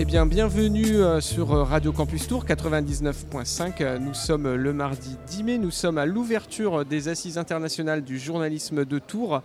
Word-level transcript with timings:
Eh 0.00 0.04
bien, 0.04 0.26
bienvenue 0.26 0.98
euh, 0.98 1.20
sur 1.20 1.52
euh, 1.52 1.64
Radio 1.64 1.90
Campus 1.90 2.28
Tour 2.28 2.44
99.5. 2.44 3.82
Euh, 3.82 3.98
Nous 3.98 4.14
sommes 4.14 4.54
le 4.54 4.72
mardi 4.72 5.16
10 5.26 5.42
mai. 5.42 5.58
Nous 5.58 5.72
sommes 5.72 5.98
à 5.98 6.06
l'ouverture 6.06 6.84
des 6.84 7.08
Assises 7.08 7.36
internationales 7.36 8.04
du 8.04 8.16
journalisme 8.16 8.84
de 8.84 9.00
Tours. 9.00 9.42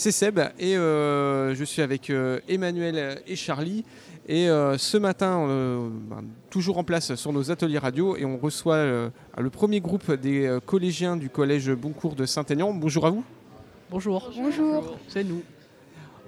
C'est 0.00 0.12
Seb 0.12 0.40
et 0.58 0.78
euh, 0.78 1.54
je 1.54 1.62
suis 1.62 1.82
avec 1.82 2.08
euh, 2.08 2.40
Emmanuel 2.48 3.20
et 3.26 3.36
Charlie. 3.36 3.84
Et 4.26 4.48
euh, 4.48 4.78
ce 4.78 4.96
matin, 4.96 5.46
euh, 5.46 5.90
ben, 6.08 6.24
toujours 6.48 6.78
en 6.78 6.84
place 6.84 7.14
sur 7.16 7.34
nos 7.34 7.50
ateliers 7.50 7.76
radio, 7.76 8.16
et 8.16 8.24
on 8.24 8.38
reçoit 8.38 8.76
euh, 8.76 9.10
le 9.36 9.50
premier 9.50 9.80
groupe 9.80 10.10
des 10.10 10.46
euh, 10.46 10.58
collégiens 10.58 11.18
du 11.18 11.28
collège 11.28 11.70
Boncourt 11.72 12.14
de 12.14 12.24
Saint-Aignan. 12.24 12.72
Bonjour 12.72 13.06
à 13.06 13.10
vous. 13.10 13.22
Bonjour. 13.90 14.32
Bonjour. 14.34 14.96
C'est 15.06 15.22
nous. 15.22 15.42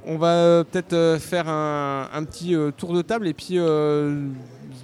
On 0.05 0.19
va 0.19 0.35
euh, 0.35 0.65
peut-être 0.65 0.93
euh, 0.93 1.19
faire 1.19 1.49
un, 1.49 2.11
un 2.13 2.25
petit 2.25 2.55
euh, 2.55 2.73
tour 2.73 2.93
de 2.93 3.01
table 3.01 3.27
et 3.27 3.33
puis 3.33 3.53
euh, 3.53 4.27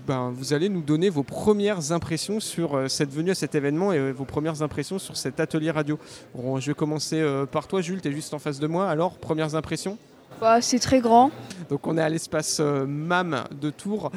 ben, 0.09 0.33
vous 0.35 0.53
allez 0.55 0.69
nous 0.69 0.81
donner 0.83 1.11
vos 1.11 1.23
premières 1.23 1.93
impressions 1.93 2.41
sur 2.41 2.75
euh, 2.77 2.89
cette 2.89 3.13
venue 3.13 3.31
à 3.31 3.35
cet 3.35 3.55
événement 3.55 3.93
et 3.93 3.99
euh, 3.99 4.11
vos 4.11 4.25
premières 4.25 4.63
impressions 4.63 4.99
sur 4.99 5.17
cet 5.17 5.39
atelier 5.39 5.71
radio. 5.71 5.99
Bon, 6.35 6.59
je 6.59 6.69
vais 6.71 6.75
commencer 6.75 7.21
euh, 7.21 7.47
par 7.47 7.69
toi 7.69 7.81
Jules, 7.81 8.01
tu 8.01 8.09
es 8.09 8.13
juste 8.13 8.35
en 8.35 8.39
face 8.39 8.59
de 8.59 8.67
moi. 8.67 8.89
Alors, 8.89 9.19
premières 9.19 9.55
impressions 9.55 9.99
Bah, 10.41 10.61
c'est 10.61 10.79
très 10.79 11.01
grand. 11.01 11.31
Donc 11.69 11.87
on 11.87 11.97
est 11.99 12.03
à 12.03 12.09
l'espace 12.09 12.59
euh, 12.61 12.87
MAM 12.87 13.45
de 13.61 13.71
Tours. 13.71 14.11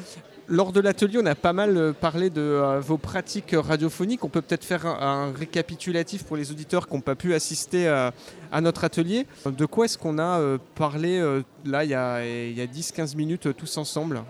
Lors 0.48 0.74
de 0.74 0.82
l'atelier, 0.82 1.18
on 1.22 1.26
a 1.28 1.36
pas 1.36 1.54
mal 1.54 1.94
parlé 1.94 2.30
de 2.30 2.42
euh, 2.42 2.80
vos 2.82 2.98
pratiques 2.98 3.56
radiophoniques. 3.58 4.24
On 4.26 4.28
peut 4.30 4.42
peut-être 4.42 4.66
faire 4.66 4.86
un, 4.86 5.30
un 5.30 5.32
récapitulatif 5.32 6.24
pour 6.24 6.36
les 6.36 6.52
auditeurs 6.52 6.88
qui 6.88 6.94
n'ont 6.96 7.02
pas 7.02 7.16
pu 7.16 7.34
assister 7.34 7.88
à, 7.88 8.12
à 8.52 8.60
notre 8.60 8.84
atelier. 8.84 9.28
De 9.46 9.66
quoi 9.66 9.86
est-ce 9.86 9.98
qu'on 9.98 10.18
a 10.20 10.40
euh, 10.40 10.58
parlé 10.76 11.20
euh, 11.20 11.42
là 11.64 11.86
il 11.86 11.92
y 11.92 11.94
a, 11.94 12.16
a 12.16 12.22
10-15 12.22 13.16
minutes 13.16 13.56
tous 13.56 13.78
ensemble? 13.78 14.24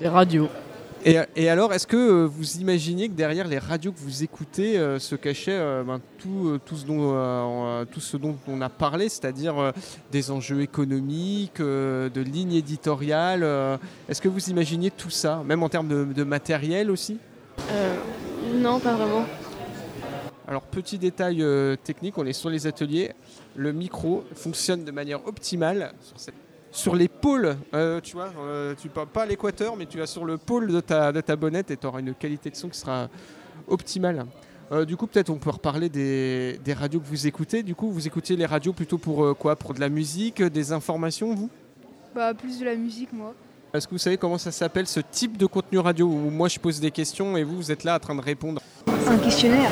Des 0.00 0.08
radios. 0.08 0.48
Et, 1.04 1.18
et 1.36 1.48
alors, 1.48 1.72
est-ce 1.72 1.86
que 1.86 1.96
euh, 1.96 2.24
vous 2.26 2.56
imaginiez 2.58 3.08
que 3.08 3.14
derrière 3.14 3.46
les 3.46 3.58
radios 3.58 3.92
que 3.92 3.98
vous 4.00 4.22
écoutez 4.22 4.78
euh, 4.78 4.98
se 4.98 5.14
cachait 5.16 5.52
euh, 5.52 5.82
ben, 5.84 6.00
tout, 6.18 6.58
tout 6.64 6.76
ce 6.76 6.86
dont, 6.86 7.00
on- 7.14 7.84
tout 7.90 8.00
ce 8.00 8.16
dont 8.16 8.36
on 8.48 8.60
a 8.60 8.68
parlé, 8.68 9.08
c'est-à-dire 9.08 9.72
des 10.10 10.30
enjeux 10.30 10.62
économiques, 10.62 11.60
de 11.60 12.20
lignes 12.20 12.54
éditoriales 12.54 13.42
Est-ce 14.08 14.20
que 14.22 14.28
vous 14.28 14.48
imaginiez 14.50 14.90
tout 14.90 15.10
ça, 15.10 15.42
même 15.44 15.62
en 15.62 15.68
termes 15.68 15.88
de, 15.88 16.04
de 16.04 16.24
matériel 16.24 16.90
aussi? 16.90 17.18
Non, 18.54 18.80
pas 18.80 18.94
vraiment. 18.94 19.24
Alors, 20.46 20.62
petit 20.62 20.98
détail 20.98 21.42
euh, 21.42 21.74
technique, 21.82 22.18
on 22.18 22.26
est 22.26 22.34
sur 22.34 22.50
les 22.50 22.66
ateliers. 22.66 23.12
Le 23.56 23.72
micro 23.72 24.24
fonctionne 24.34 24.84
de 24.84 24.90
manière 24.90 25.26
optimale 25.26 25.94
sur, 26.02 26.20
cette- 26.20 26.34
sur 26.74 26.96
les 26.96 27.08
pôles. 27.08 27.56
euh, 27.72 28.00
tu 28.00 28.16
vois, 28.16 28.30
euh, 28.40 28.74
tu 28.80 28.88
parles 28.88 29.06
pas 29.06 29.22
à 29.22 29.26
l'équateur, 29.26 29.76
mais 29.76 29.86
tu 29.86 29.96
vas 29.98 30.06
sur 30.06 30.24
le 30.24 30.36
pôle 30.36 30.66
de 30.66 30.80
ta, 30.80 31.12
de 31.12 31.20
ta 31.20 31.36
bonnette 31.36 31.70
et 31.70 31.76
tu 31.76 31.86
auras 31.86 32.00
une 32.00 32.14
qualité 32.14 32.50
de 32.50 32.56
son 32.56 32.68
qui 32.68 32.78
sera 32.78 33.08
optimale. 33.68 34.26
Euh, 34.72 34.84
du 34.84 34.96
coup, 34.96 35.06
peut-être 35.06 35.30
on 35.30 35.36
peut 35.36 35.50
reparler 35.50 35.88
des, 35.88 36.58
des 36.64 36.72
radios 36.72 36.98
que 36.98 37.06
vous 37.06 37.26
écoutez. 37.26 37.62
Du 37.62 37.74
coup, 37.76 37.90
vous 37.90 38.06
écoutez 38.06 38.34
les 38.34 38.44
radios 38.44 38.72
plutôt 38.72 38.98
pour 38.98 39.36
quoi? 39.38 39.54
Pour 39.56 39.72
de 39.72 39.80
la 39.80 39.88
musique, 39.88 40.42
des 40.42 40.72
informations, 40.72 41.32
vous? 41.34 41.48
Bah, 42.14 42.34
plus 42.34 42.58
de 42.58 42.64
la 42.64 42.74
musique, 42.74 43.12
moi. 43.12 43.34
Est-ce 43.72 43.86
que 43.86 43.92
vous 43.92 43.98
savez 43.98 44.16
comment 44.16 44.38
ça 44.38 44.50
s'appelle 44.52 44.86
ce 44.86 45.00
type 45.00 45.36
de 45.36 45.46
contenu 45.46 45.78
radio 45.78 46.06
où 46.06 46.30
moi 46.30 46.48
je 46.48 46.58
pose 46.58 46.80
des 46.80 46.90
questions 46.90 47.36
et 47.36 47.44
vous, 47.44 47.56
vous 47.56 47.72
êtes 47.72 47.84
là 47.84 47.96
en 47.96 47.98
train 47.98 48.14
de 48.14 48.20
répondre? 48.20 48.60
Un 49.06 49.18
questionnaire. 49.18 49.70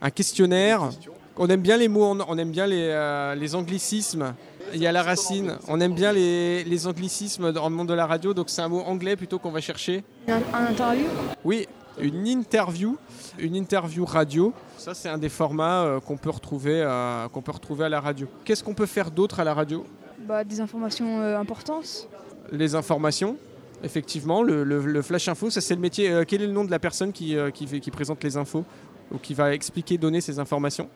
un 0.00 0.10
questionnaire. 0.10 0.90
On 1.36 1.46
aime 1.48 1.60
bien 1.60 1.76
les 1.76 1.88
mots, 1.88 2.16
on 2.28 2.38
aime 2.38 2.50
bien 2.50 2.66
les, 2.66 3.34
les 3.36 3.54
anglicismes. 3.54 4.34
Il 4.74 4.80
y 4.80 4.86
a 4.86 4.92
la 4.92 5.02
racine. 5.02 5.56
On 5.68 5.80
aime 5.80 5.94
bien 5.94 6.12
les, 6.12 6.64
les 6.64 6.86
anglicismes 6.86 7.52
dans 7.52 7.68
le 7.68 7.74
monde 7.74 7.88
de 7.88 7.94
la 7.94 8.06
radio, 8.06 8.34
donc 8.34 8.50
c'est 8.50 8.62
un 8.62 8.68
mot 8.68 8.80
anglais 8.80 9.16
plutôt 9.16 9.38
qu'on 9.38 9.50
va 9.50 9.60
chercher. 9.60 10.04
Un, 10.28 10.40
un 10.54 10.66
interview? 10.70 11.06
Oui, 11.44 11.66
une 12.00 12.26
interview, 12.26 12.96
une 13.38 13.54
interview 13.56 14.04
radio. 14.04 14.52
Ça, 14.76 14.94
c'est 14.94 15.08
un 15.08 15.18
des 15.18 15.28
formats 15.28 15.82
euh, 15.84 16.00
qu'on 16.00 16.16
peut 16.16 16.30
retrouver, 16.30 16.82
euh, 16.82 17.28
qu'on 17.28 17.42
peut 17.42 17.52
retrouver 17.52 17.86
à 17.86 17.88
la 17.88 18.00
radio. 18.00 18.28
Qu'est-ce 18.44 18.62
qu'on 18.62 18.74
peut 18.74 18.86
faire 18.86 19.10
d'autre 19.10 19.40
à 19.40 19.44
la 19.44 19.54
radio? 19.54 19.84
Bah, 20.26 20.44
des 20.44 20.60
informations 20.60 21.20
euh, 21.20 21.38
importantes. 21.38 22.08
Les 22.52 22.74
informations. 22.74 23.36
Effectivement, 23.82 24.42
le, 24.42 24.64
le- 24.64 24.80
le 24.84 25.02
flash 25.02 25.28
info, 25.28 25.50
ça 25.50 25.60
c'est 25.60 25.74
le 25.74 25.80
métier. 25.80 26.22
Quel 26.26 26.42
est 26.42 26.46
le 26.48 26.52
nom 26.52 26.64
de 26.64 26.70
la 26.70 26.80
personne 26.80 27.12
qui, 27.12 27.36
qui, 27.54 27.66
fait- 27.66 27.78
qui 27.80 27.90
présente 27.92 28.22
les 28.24 28.36
infos 28.36 28.64
ou 29.12 29.18
qui 29.18 29.34
va 29.34 29.54
expliquer, 29.54 29.96
donner 29.98 30.20
ces 30.20 30.38
informations? 30.40 30.88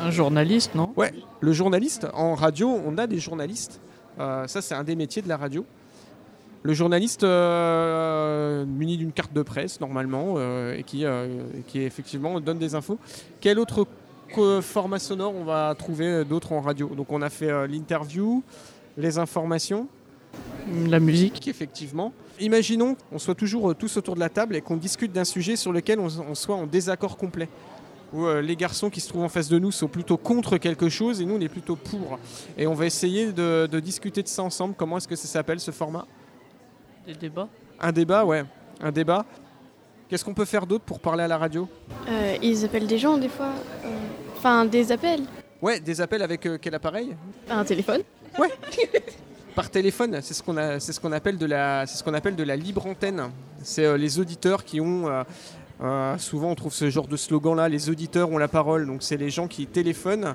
Un 0.00 0.10
journaliste, 0.10 0.74
non? 0.74 0.92
Ouais, 0.96 1.12
le 1.40 1.52
journaliste. 1.52 2.06
En 2.14 2.34
radio, 2.34 2.68
on 2.86 2.98
a 2.98 3.06
des 3.06 3.18
journalistes. 3.18 3.80
Euh, 4.18 4.46
ça, 4.46 4.62
c'est 4.62 4.74
un 4.74 4.84
des 4.84 4.96
métiers 4.96 5.22
de 5.22 5.28
la 5.28 5.36
radio. 5.36 5.64
Le 6.64 6.74
journaliste 6.74 7.24
euh, 7.24 8.64
muni 8.64 8.96
d'une 8.96 9.12
carte 9.12 9.32
de 9.32 9.42
presse, 9.42 9.80
normalement, 9.80 10.34
euh, 10.36 10.76
et 10.76 10.82
qui, 10.84 11.04
qui 11.66 11.80
effectivement 11.82 12.40
donne 12.40 12.58
des 12.58 12.74
infos. 12.74 12.98
Quel 13.40 13.58
autre 13.58 13.86
format 14.62 14.98
sonore 14.98 15.34
on 15.34 15.44
va 15.44 15.74
trouver 15.76 16.24
d'autres 16.24 16.52
en 16.52 16.60
radio? 16.60 16.88
Donc, 16.88 17.10
on 17.10 17.20
a 17.20 17.30
fait 17.30 17.66
l'interview, 17.66 18.42
les 18.96 19.18
informations, 19.18 19.88
La 20.88 21.00
musique. 21.00 21.48
effectivement. 21.48 22.12
Imaginons 22.40 22.96
qu'on 23.10 23.18
soit 23.18 23.34
toujours 23.34 23.74
tous 23.74 23.96
autour 23.96 24.14
de 24.14 24.20
la 24.20 24.28
table 24.30 24.56
et 24.56 24.60
qu'on 24.62 24.76
discute 24.76 25.12
d'un 25.12 25.24
sujet 25.24 25.56
sur 25.56 25.72
lequel 25.72 26.00
on, 26.00 26.08
on 26.28 26.34
soit 26.34 26.56
en 26.56 26.66
désaccord 26.66 27.16
complet. 27.16 27.48
Où 28.12 28.26
euh, 28.26 28.42
les 28.42 28.56
garçons 28.56 28.90
qui 28.90 29.00
se 29.00 29.08
trouvent 29.08 29.22
en 29.24 29.28
face 29.28 29.48
de 29.48 29.58
nous 29.58 29.70
sont 29.72 29.88
plutôt 29.88 30.16
contre 30.18 30.58
quelque 30.58 30.88
chose 30.88 31.20
et 31.20 31.24
nous 31.24 31.36
on 31.36 31.40
est 31.40 31.48
plutôt 31.48 31.76
pour. 31.76 32.18
Et 32.58 32.66
on 32.66 32.74
va 32.74 32.84
essayer 32.86 33.32
de, 33.32 33.66
de 33.70 33.80
discuter 33.80 34.22
de 34.22 34.28
ça 34.28 34.42
ensemble. 34.42 34.74
Comment 34.76 34.98
est-ce 34.98 35.08
que 35.08 35.16
ça 35.16 35.26
s'appelle 35.26 35.60
ce 35.60 35.70
format? 35.70 36.06
Des 37.06 37.14
débats? 37.14 37.48
Un 37.80 37.90
débat, 37.92 38.24
ouais. 38.24 38.44
Un 38.80 38.92
débat. 38.92 39.24
Qu'est-ce 40.08 40.24
qu'on 40.24 40.34
peut 40.34 40.44
faire 40.44 40.66
d'autre 40.66 40.84
pour 40.84 41.00
parler 41.00 41.22
à 41.24 41.28
la 41.28 41.38
radio? 41.38 41.66
Euh, 42.08 42.36
ils 42.42 42.64
appellent 42.64 42.86
des 42.86 42.98
gens 42.98 43.16
des 43.16 43.30
fois. 43.30 43.50
euh, 43.84 43.88
Enfin, 44.36 44.64
des 44.64 44.92
appels. 44.92 45.22
Ouais, 45.62 45.80
des 45.80 46.00
appels 46.00 46.20
avec 46.22 46.44
euh, 46.46 46.58
quel 46.60 46.74
appareil? 46.74 47.16
Un 47.48 47.64
téléphone. 47.64 48.02
Par 49.54 49.70
téléphone, 49.70 50.18
c'est 50.22 50.34
ce 50.34 50.42
qu'on 50.42 50.54
ce 50.54 51.12
appelle 51.14 51.36
de 51.38 51.46
la, 51.46 51.86
c'est 51.86 51.96
ce 51.98 52.02
qu'on 52.02 52.14
appelle 52.14 52.34
de 52.36 52.42
la 52.42 52.56
libre 52.56 52.86
antenne. 52.86 53.30
C'est 53.62 53.84
euh, 53.84 53.96
les 53.96 54.18
auditeurs 54.18 54.64
qui 54.64 54.80
ont, 54.80 55.08
euh, 55.08 55.22
euh, 55.82 56.16
souvent 56.18 56.50
on 56.50 56.54
trouve 56.54 56.72
ce 56.72 56.90
genre 56.90 57.08
de 57.08 57.16
slogan 57.16 57.56
là, 57.56 57.68
les 57.68 57.90
auditeurs 57.90 58.30
ont 58.30 58.38
la 58.38 58.48
parole. 58.48 58.86
Donc 58.86 59.02
c'est 59.02 59.16
les 59.16 59.30
gens 59.30 59.48
qui 59.48 59.66
téléphonent 59.66 60.34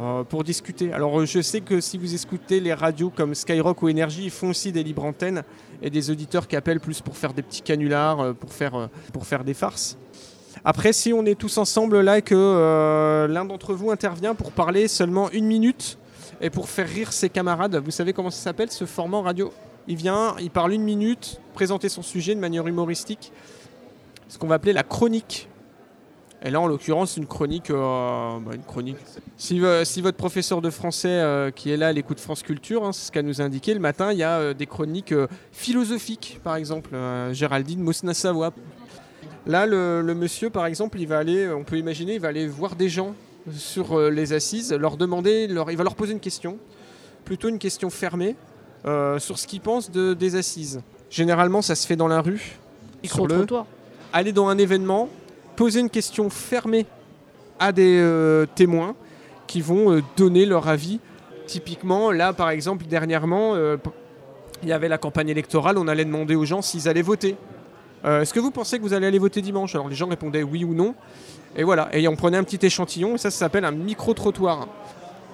euh, 0.00 0.24
pour 0.24 0.42
discuter. 0.42 0.92
Alors 0.92 1.20
euh, 1.20 1.26
je 1.26 1.42
sais 1.42 1.60
que 1.60 1.80
si 1.80 1.98
vous 1.98 2.14
écoutez 2.14 2.60
les 2.60 2.72
radios 2.72 3.10
comme 3.14 3.34
Skyrock 3.34 3.82
ou 3.82 3.88
Énergie, 3.88 4.24
ils 4.24 4.30
font 4.30 4.50
aussi 4.50 4.72
des 4.72 4.82
libres 4.82 5.04
antennes 5.04 5.42
et 5.82 5.90
des 5.90 6.10
auditeurs 6.10 6.48
qui 6.48 6.56
appellent 6.56 6.80
plus 6.80 7.02
pour 7.02 7.16
faire 7.16 7.34
des 7.34 7.42
petits 7.42 7.60
canulars, 7.60 8.34
pour 8.34 8.50
faire, 8.52 9.44
des 9.44 9.52
farces. 9.52 9.98
Après, 10.64 10.94
si 10.94 11.12
on 11.12 11.26
est 11.26 11.38
tous 11.38 11.58
ensemble 11.58 12.00
là 12.00 12.16
et 12.16 12.22
que 12.22 13.26
l'un 13.28 13.44
d'entre 13.44 13.74
vous 13.74 13.90
intervient 13.90 14.34
pour 14.34 14.52
parler 14.52 14.88
seulement 14.88 15.30
une 15.32 15.44
minute 15.44 15.98
et 16.40 16.48
pour 16.48 16.70
faire 16.70 16.88
rire 16.88 17.12
ses 17.12 17.28
camarades, 17.28 17.76
vous 17.76 17.90
savez 17.90 18.14
comment 18.14 18.30
ça 18.30 18.42
s'appelle 18.42 18.70
ce 18.70 18.86
format 18.86 19.20
radio? 19.20 19.52
Il 19.86 19.96
vient, 19.96 20.34
il 20.40 20.50
parle 20.50 20.72
une 20.72 20.82
minute, 20.82 21.38
présenter 21.52 21.90
son 21.90 22.02
sujet 22.02 22.34
de 22.34 22.40
manière 22.40 22.66
humoristique, 22.66 23.32
ce 24.28 24.38
qu'on 24.38 24.46
va 24.46 24.56
appeler 24.56 24.72
la 24.72 24.82
chronique. 24.82 25.48
Et 26.44 26.50
là, 26.50 26.60
en 26.60 26.66
l'occurrence, 26.66 27.16
une 27.16 27.26
chronique, 27.26 27.70
euh, 27.70 28.38
bah, 28.40 28.54
une 28.54 28.62
chronique. 28.62 28.98
Si, 29.36 29.60
euh, 29.64 29.84
si 29.84 30.00
votre 30.00 30.16
professeur 30.16 30.60
de 30.60 30.70
français 30.70 31.08
euh, 31.08 31.50
qui 31.50 31.70
est 31.70 31.76
là 31.76 31.88
à 31.88 31.92
l'écoute 31.92 32.20
France 32.20 32.42
Culture, 32.42 32.84
hein, 32.84 32.92
c'est 32.92 33.06
ce 33.06 33.12
qu'elle 33.12 33.24
nous 33.24 33.40
a 33.40 33.44
indiqué 33.44 33.72
le 33.72 33.80
matin, 33.80 34.12
il 34.12 34.18
y 34.18 34.22
a 34.22 34.52
des 34.52 34.66
chroniques 34.66 35.14
philosophiques, 35.50 36.40
par 36.44 36.56
exemple, 36.56 36.90
Géraldine 37.32 37.80
Mosna-Savoie. 37.80 38.52
Là, 39.46 39.66
le, 39.66 40.02
le 40.02 40.14
monsieur, 40.14 40.50
par 40.50 40.66
exemple, 40.66 41.00
il 41.00 41.06
va 41.06 41.18
aller, 41.18 41.48
on 41.50 41.64
peut 41.64 41.78
imaginer, 41.78 42.14
il 42.14 42.20
va 42.20 42.28
aller 42.28 42.46
voir 42.46 42.76
des 42.76 42.88
gens 42.88 43.14
sur 43.52 43.98
les 44.10 44.32
assises, 44.32 44.72
leur 44.72 44.96
demander, 44.96 45.46
leur, 45.46 45.70
il 45.70 45.76
va 45.76 45.84
leur 45.84 45.94
poser 45.94 46.12
une 46.12 46.20
question, 46.20 46.58
plutôt 47.24 47.48
une 47.48 47.58
question 47.58 47.90
fermée, 47.90 48.36
sur 49.18 49.38
ce 49.38 49.46
qu'ils 49.46 49.60
pensent 49.60 49.90
de, 49.90 50.14
des 50.14 50.36
assises. 50.36 50.82
Généralement, 51.10 51.62
ça 51.62 51.74
se 51.74 51.86
fait 51.86 51.96
dans 51.96 52.08
la 52.08 52.20
rue. 52.20 52.58
Sur 53.04 53.26
le, 53.26 53.34
Micro-trottoir. 53.34 53.66
Aller 54.16 54.32
dans 54.32 54.48
un 54.48 54.56
événement, 54.56 55.10
poser 55.56 55.80
une 55.80 55.90
question 55.90 56.30
fermée 56.30 56.86
à 57.58 57.70
des 57.70 57.98
euh, 58.00 58.46
témoins 58.54 58.94
qui 59.46 59.60
vont 59.60 59.92
euh, 59.92 60.02
donner 60.16 60.46
leur 60.46 60.68
avis. 60.68 61.00
Typiquement, 61.46 62.10
là, 62.10 62.32
par 62.32 62.48
exemple, 62.48 62.86
dernièrement, 62.86 63.54
euh, 63.54 63.76
il 64.62 64.70
y 64.70 64.72
avait 64.72 64.88
la 64.88 64.96
campagne 64.96 65.28
électorale, 65.28 65.76
on 65.76 65.86
allait 65.86 66.06
demander 66.06 66.34
aux 66.34 66.46
gens 66.46 66.62
s'ils 66.62 66.88
allaient 66.88 67.02
voter. 67.02 67.36
Est-ce 68.04 68.32
que 68.32 68.38
vous 68.38 68.52
pensez 68.52 68.78
que 68.78 68.82
vous 68.84 68.92
allez 68.92 69.06
aller 69.08 69.18
voter 69.18 69.42
dimanche? 69.42 69.74
Alors 69.74 69.88
les 69.88 69.96
gens 69.96 70.06
répondaient 70.06 70.44
oui 70.44 70.62
ou 70.62 70.74
non. 70.74 70.94
Et 71.56 71.64
voilà, 71.64 71.88
et 71.92 72.06
on 72.06 72.14
prenait 72.14 72.36
un 72.36 72.44
petit 72.44 72.64
échantillon, 72.64 73.16
et 73.16 73.18
ça, 73.18 73.32
s'appelle 73.32 73.64
un 73.64 73.72
micro-trottoir. 73.72 74.68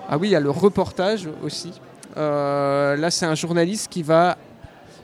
Ah 0.08 0.16
oui, 0.16 0.28
il 0.28 0.30
y 0.30 0.36
a 0.36 0.40
le 0.40 0.48
reportage 0.48 1.28
aussi. 1.44 1.72
Là, 2.16 3.10
c'est 3.10 3.26
un 3.26 3.34
journaliste 3.34 3.92
qui 3.92 4.02
va, 4.02 4.38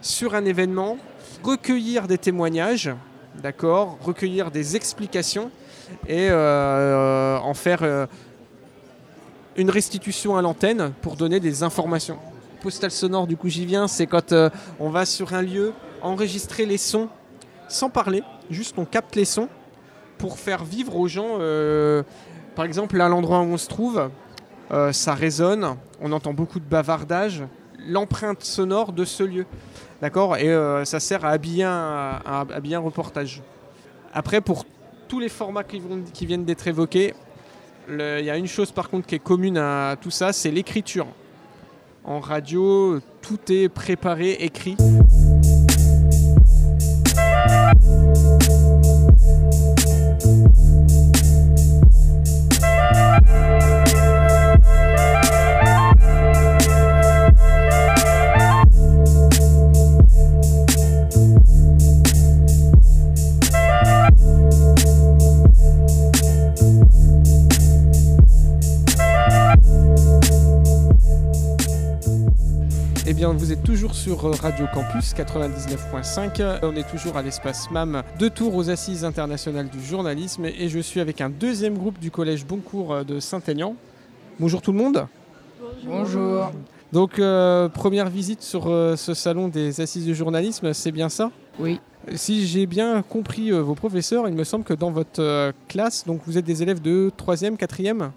sur 0.01 0.35
un 0.35 0.47
événement, 0.47 0.97
recueillir 1.45 2.07
des 2.07 2.17
témoignages, 2.17 2.91
d'accord, 3.43 3.99
recueillir 4.01 4.51
des 4.51 4.77
explications 4.77 5.51
et 6.07 6.29
euh, 6.31 7.39
en 7.39 7.55
faire 7.55 7.83
euh, 7.83 8.07
une 9.57 9.71
restitution 9.71 10.37
à 10.37 10.43
l'antenne 10.43 10.93
pour 11.03 11.17
donner 11.17 11.41
des 11.41 11.63
informations. 11.63 12.19
Postal 12.61 12.91
sonore, 12.91 13.27
du 13.27 13.37
coup, 13.37 13.49
j'y 13.49 13.67
viens, 13.67 13.89
c'est 13.89 14.07
quand 14.07 14.33
euh, 14.33 14.51
on 14.81 14.91
va 14.91 15.07
sur 15.07 15.35
un 15.35 15.43
lieu 15.43 15.73
enregistrer 16.03 16.67
les 16.67 16.79
sons 16.79 17.09
sans 17.69 17.91
parler, 17.91 18.23
juste 18.51 18.79
on 18.79 18.85
capte 18.85 19.15
les 19.15 19.25
sons 19.25 19.49
pour 20.17 20.39
faire 20.39 20.65
vivre 20.65 20.97
aux 20.97 21.09
gens, 21.09 21.37
euh, 21.39 22.03
par 22.57 22.65
exemple, 22.65 23.01
à 23.01 23.09
l'endroit 23.09 23.41
où 23.41 23.53
on 23.53 23.57
se 23.57 23.69
trouve, 23.69 24.11
euh, 24.71 24.93
ça 24.93 25.15
résonne, 25.15 25.77
on 26.01 26.13
entend 26.13 26.33
beaucoup 26.33 26.61
de 26.61 26.65
bavardage, 26.65 27.45
l'empreinte 27.87 28.43
sonore 28.43 28.93
de 28.93 29.05
ce 29.05 29.23
lieu. 29.23 29.47
D'accord 30.01 30.37
Et 30.37 30.49
euh, 30.49 30.85
ça 30.85 31.01
sert 31.01 31.25
à 31.25 31.31
habiller 31.31 31.65
un, 31.65 32.21
à 32.25 32.47
un 32.75 32.79
reportage. 32.79 33.43
Après, 34.15 34.41
pour 34.41 34.65
tous 35.09 35.19
les 35.21 35.29
formats 35.29 35.65
qui, 35.65 35.81
vont- 35.81 36.03
qui 36.13 36.25
viennent 36.27 36.45
d'être 36.45 36.67
évoqués, 36.69 37.15
il 37.89 38.25
y 38.25 38.31
a 38.31 38.37
une 38.37 38.47
chose 38.47 38.71
par 38.71 38.91
contre 38.91 39.07
qui 39.07 39.15
est 39.15 39.19
commune 39.19 39.57
à 39.57 39.97
tout 40.01 40.11
ça, 40.11 40.33
c'est 40.33 40.51
l'écriture. 40.51 41.07
En 42.05 42.21
radio, 42.21 43.01
tout 43.23 43.39
est 43.51 43.69
préparé, 43.69 44.33
écrit. 44.41 44.77
Vous 73.39 73.53
êtes 73.53 73.63
toujours 73.63 73.95
sur 73.95 74.27
euh, 74.27 74.33
Radio 74.33 74.67
Campus 74.75 75.15
99.5. 75.15 76.41
Euh, 76.41 76.59
On 76.63 76.75
est 76.75 76.89
toujours 76.89 77.17
à 77.17 77.23
l'espace 77.23 77.71
MAM 77.71 78.03
de 78.19 78.29
Tours 78.29 78.55
aux 78.57 78.69
Assises 78.69 79.05
internationales 79.05 79.69
du 79.69 79.81
journalisme 79.81 80.45
et 80.47 80.69
je 80.69 80.81
suis 80.81 81.01
avec 81.01 81.21
un 81.21 81.31
deuxième 81.31 81.79
groupe 81.79 82.01
du 82.01 82.11
collège 82.11 82.45
Boncourt 82.45 82.93
euh, 82.93 83.05
de 83.05 83.21
Saint-Aignan. 83.21 83.77
Bonjour 84.41 84.61
tout 84.61 84.73
le 84.73 84.79
monde. 84.79 85.07
Bonjour. 85.85 86.51
Donc, 86.93 87.19
euh, 87.19 87.69
première 87.69 88.11
visite 88.11 88.43
sur 88.43 88.67
euh, 88.67 88.97
ce 88.97 89.15
salon 89.15 89.49
des 89.49 89.81
Assises 89.81 90.05
du 90.05 90.15
journalisme, 90.17 90.73
c'est 90.73 90.93
bien 90.93 91.09
ça? 91.09 91.31
Oui. 91.61 91.81
Si 92.15 92.47
j'ai 92.47 92.67
bien 92.67 93.03
compris 93.03 93.53
euh, 93.53 93.61
vos 93.61 93.75
professeurs, 93.75 94.27
il 94.27 94.35
me 94.35 94.45
semble 94.45 94.65
que 94.65 94.75
dans 94.75 94.91
votre 94.91 95.21
euh, 95.23 95.53
classe, 95.69 96.05
donc 96.07 96.23
vous 96.27 96.39
êtes 96.39 96.45
des 96.45 96.63
élèves 96.63 96.81
de 96.81 97.13
3e, 97.17 97.57
4e 97.57 98.11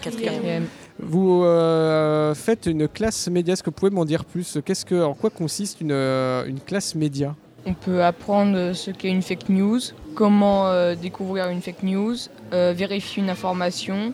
Quatrième. 0.00 0.66
Vous 1.02 1.44
euh, 1.44 2.34
faites 2.34 2.66
une 2.66 2.86
classe 2.88 3.28
média. 3.28 3.54
Est-ce 3.54 3.62
que 3.62 3.70
vous 3.70 3.76
pouvez 3.76 3.90
m'en 3.90 4.04
dire 4.04 4.24
plus? 4.24 4.58
Qu'est-ce 4.64 4.84
que, 4.84 5.02
En 5.02 5.14
quoi 5.14 5.30
consiste 5.30 5.80
une, 5.80 5.92
euh, 5.92 6.44
une 6.46 6.60
classe 6.60 6.94
média? 6.94 7.34
On 7.66 7.74
peut 7.74 8.02
apprendre 8.02 8.72
ce 8.72 8.90
qu'est 8.90 9.10
une 9.10 9.22
fake 9.22 9.48
news, 9.48 9.80
comment 10.14 10.68
euh, 10.68 10.94
découvrir 10.94 11.48
une 11.48 11.60
fake 11.60 11.82
news, 11.82 12.16
vérifier 12.50 13.22
une 13.22 13.30
information, 13.30 14.12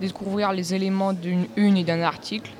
découvrir 0.00 0.52
les 0.52 0.72
éléments 0.72 1.12
d'une 1.12 1.46
une 1.56 1.76
et 1.76 1.84
d'un 1.84 2.00
article. 2.00 2.50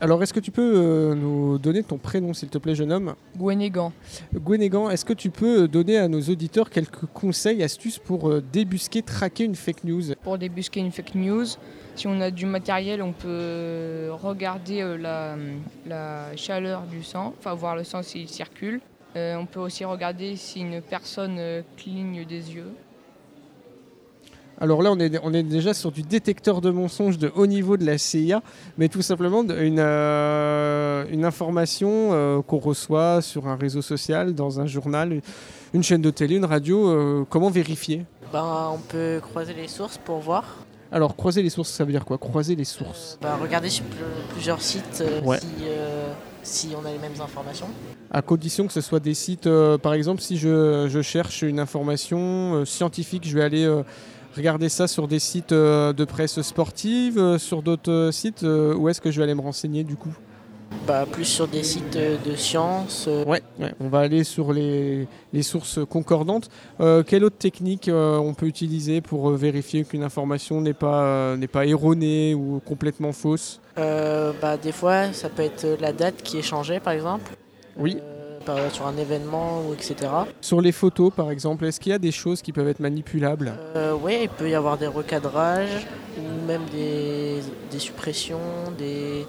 Alors, 0.00 0.22
est-ce 0.22 0.32
que 0.32 0.38
tu 0.38 0.52
peux 0.52 0.74
euh, 0.76 1.14
nous 1.16 1.58
donner 1.58 1.82
ton 1.82 1.98
prénom, 1.98 2.32
s'il 2.32 2.48
te 2.48 2.58
plaît, 2.58 2.76
jeune 2.76 2.92
homme? 2.92 3.14
Gwenegan. 3.36 3.92
Gwenegan, 4.32 4.90
est-ce 4.90 5.04
que 5.04 5.12
tu 5.12 5.30
peux 5.30 5.66
donner 5.66 5.98
à 5.98 6.06
nos 6.06 6.20
auditeurs 6.20 6.70
quelques 6.70 7.06
conseils, 7.12 7.64
astuces 7.64 7.98
pour 7.98 8.30
euh, 8.30 8.40
débusquer, 8.52 9.02
traquer 9.02 9.42
une 9.42 9.56
fake 9.56 9.82
news? 9.82 10.14
Pour 10.22 10.38
débusquer 10.38 10.78
une 10.78 10.92
fake 10.92 11.16
news, 11.16 11.46
si 11.96 12.06
on 12.06 12.20
a 12.20 12.30
du 12.30 12.46
matériel, 12.46 13.02
on 13.02 13.12
peut 13.12 14.10
regarder 14.12 14.82
euh, 14.82 14.96
la, 14.96 15.36
la 15.84 16.36
chaleur 16.36 16.82
du 16.82 17.02
sang, 17.02 17.34
enfin 17.36 17.54
voir 17.54 17.74
le 17.74 17.82
sang 17.82 18.04
s'il 18.04 18.28
circule. 18.28 18.80
Euh, 19.16 19.36
on 19.36 19.46
peut 19.46 19.60
aussi 19.60 19.84
regarder 19.84 20.36
si 20.36 20.60
une 20.60 20.80
personne 20.80 21.36
euh, 21.38 21.62
cligne 21.76 22.24
des 22.24 22.54
yeux. 22.54 22.70
Alors 24.60 24.82
là, 24.82 24.90
on 24.90 24.98
est, 24.98 25.20
on 25.22 25.32
est 25.34 25.44
déjà 25.44 25.72
sur 25.72 25.92
du 25.92 26.02
détecteur 26.02 26.60
de 26.60 26.70
mensonges 26.70 27.16
de 27.16 27.30
haut 27.36 27.46
niveau 27.46 27.76
de 27.76 27.86
la 27.86 27.96
CIA, 27.96 28.42
mais 28.76 28.88
tout 28.88 29.02
simplement 29.02 29.42
une, 29.44 29.78
euh, 29.78 31.04
une 31.12 31.24
information 31.24 32.10
euh, 32.12 32.42
qu'on 32.42 32.58
reçoit 32.58 33.22
sur 33.22 33.46
un 33.46 33.54
réseau 33.56 33.82
social, 33.82 34.34
dans 34.34 34.60
un 34.60 34.66
journal, 34.66 35.20
une 35.74 35.82
chaîne 35.84 36.02
de 36.02 36.10
télé, 36.10 36.36
une 36.36 36.44
radio. 36.44 36.88
euh, 36.88 37.24
comment 37.30 37.50
vérifier? 37.50 38.04
Ben, 38.32 38.70
on 38.74 38.78
peut 38.78 39.20
croiser 39.22 39.54
les 39.54 39.68
sources 39.68 39.98
pour 39.98 40.18
voir. 40.18 40.44
Alors, 40.90 41.14
croiser 41.14 41.42
les 41.42 41.50
sources, 41.50 41.70
ça 41.70 41.84
veut 41.84 41.92
dire 41.92 42.04
quoi? 42.04 42.18
Croiser 42.18 42.56
les 42.56 42.64
sources. 42.64 43.18
Ben, 43.22 43.36
regarder 43.40 43.68
sur 43.68 43.84
pl- 43.84 44.00
plusieurs 44.32 44.60
sites 44.60 45.02
euh, 45.02 45.20
Ouais. 45.22 45.38
si, 45.38 45.46
euh, 45.68 46.12
si 46.42 46.68
on 46.76 46.84
a 46.84 46.90
les 46.90 46.98
mêmes 46.98 47.20
informations. 47.22 47.68
À 48.10 48.22
condition 48.22 48.66
que 48.66 48.72
ce 48.72 48.80
soit 48.80 48.98
des 49.00 49.12
sites, 49.14 49.46
euh, 49.46 49.76
par 49.78 49.92
exemple, 49.92 50.20
si 50.22 50.36
je, 50.38 50.88
je 50.90 51.02
cherche 51.02 51.42
une 51.42 51.60
information 51.60 52.18
euh, 52.54 52.64
scientifique, 52.64 53.28
je 53.28 53.34
vais 53.36 53.44
aller 53.44 53.64
euh, 53.64 53.82
regarder 54.36 54.68
ça 54.68 54.86
sur 54.86 55.08
des 55.08 55.18
sites 55.18 55.52
euh, 55.52 55.92
de 55.92 56.04
presse 56.04 56.40
sportive, 56.42 57.18
euh, 57.18 57.38
sur 57.38 57.62
d'autres 57.62 57.90
euh, 57.90 58.12
sites, 58.12 58.42
où 58.42 58.88
est-ce 58.88 59.00
que 59.00 59.10
je 59.10 59.18
vais 59.18 59.24
aller 59.24 59.34
me 59.34 59.40
renseigner 59.40 59.84
du 59.84 59.96
coup? 59.96 60.14
Bah, 60.86 61.06
plus 61.10 61.24
sur 61.24 61.48
des 61.48 61.62
sites 61.62 61.98
de 61.98 62.36
sciences. 62.36 63.08
Ouais, 63.26 63.42
ouais, 63.58 63.74
on 63.80 63.88
va 63.88 64.00
aller 64.00 64.24
sur 64.24 64.52
les, 64.52 65.06
les 65.32 65.42
sources 65.42 65.80
concordantes. 65.88 66.48
Euh, 66.80 67.02
quelle 67.02 67.24
autre 67.24 67.36
technique 67.36 67.88
euh, 67.88 68.16
on 68.16 68.34
peut 68.34 68.46
utiliser 68.46 69.00
pour 69.00 69.30
vérifier 69.30 69.84
qu'une 69.84 70.02
information 70.02 70.60
n'est 70.60 70.74
pas, 70.74 71.02
euh, 71.02 71.36
n'est 71.36 71.46
pas 71.46 71.66
erronée 71.66 72.34
ou 72.34 72.60
complètement 72.64 73.12
fausse? 73.12 73.60
Bah, 73.76 74.56
des 74.56 74.72
fois, 74.72 75.12
ça 75.12 75.28
peut 75.28 75.42
être 75.42 75.78
la 75.80 75.92
date 75.92 76.22
qui 76.22 76.38
est 76.38 76.42
changée, 76.42 76.80
par 76.80 76.92
exemple. 76.92 77.32
Oui. 77.76 77.98
Euh, 78.48 78.70
sur 78.70 78.86
un 78.86 78.96
événement, 78.96 79.62
ou 79.68 79.74
etc. 79.74 80.10
Sur 80.40 80.60
les 80.60 80.72
photos, 80.72 81.12
par 81.14 81.30
exemple, 81.30 81.66
est-ce 81.66 81.78
qu'il 81.80 81.90
y 81.90 81.94
a 81.94 81.98
des 81.98 82.12
choses 82.12 82.40
qui 82.40 82.52
peuvent 82.52 82.68
être 82.68 82.80
manipulables? 82.80 83.52
Euh, 83.76 83.94
oui, 84.00 84.20
il 84.22 84.28
peut 84.28 84.48
y 84.48 84.54
avoir 84.54 84.78
des 84.78 84.86
recadrages 84.86 85.86
ou 86.18 86.46
même 86.46 86.62
des, 86.72 87.40
des 87.70 87.78
suppressions, 87.78 88.38
des, 88.78 89.26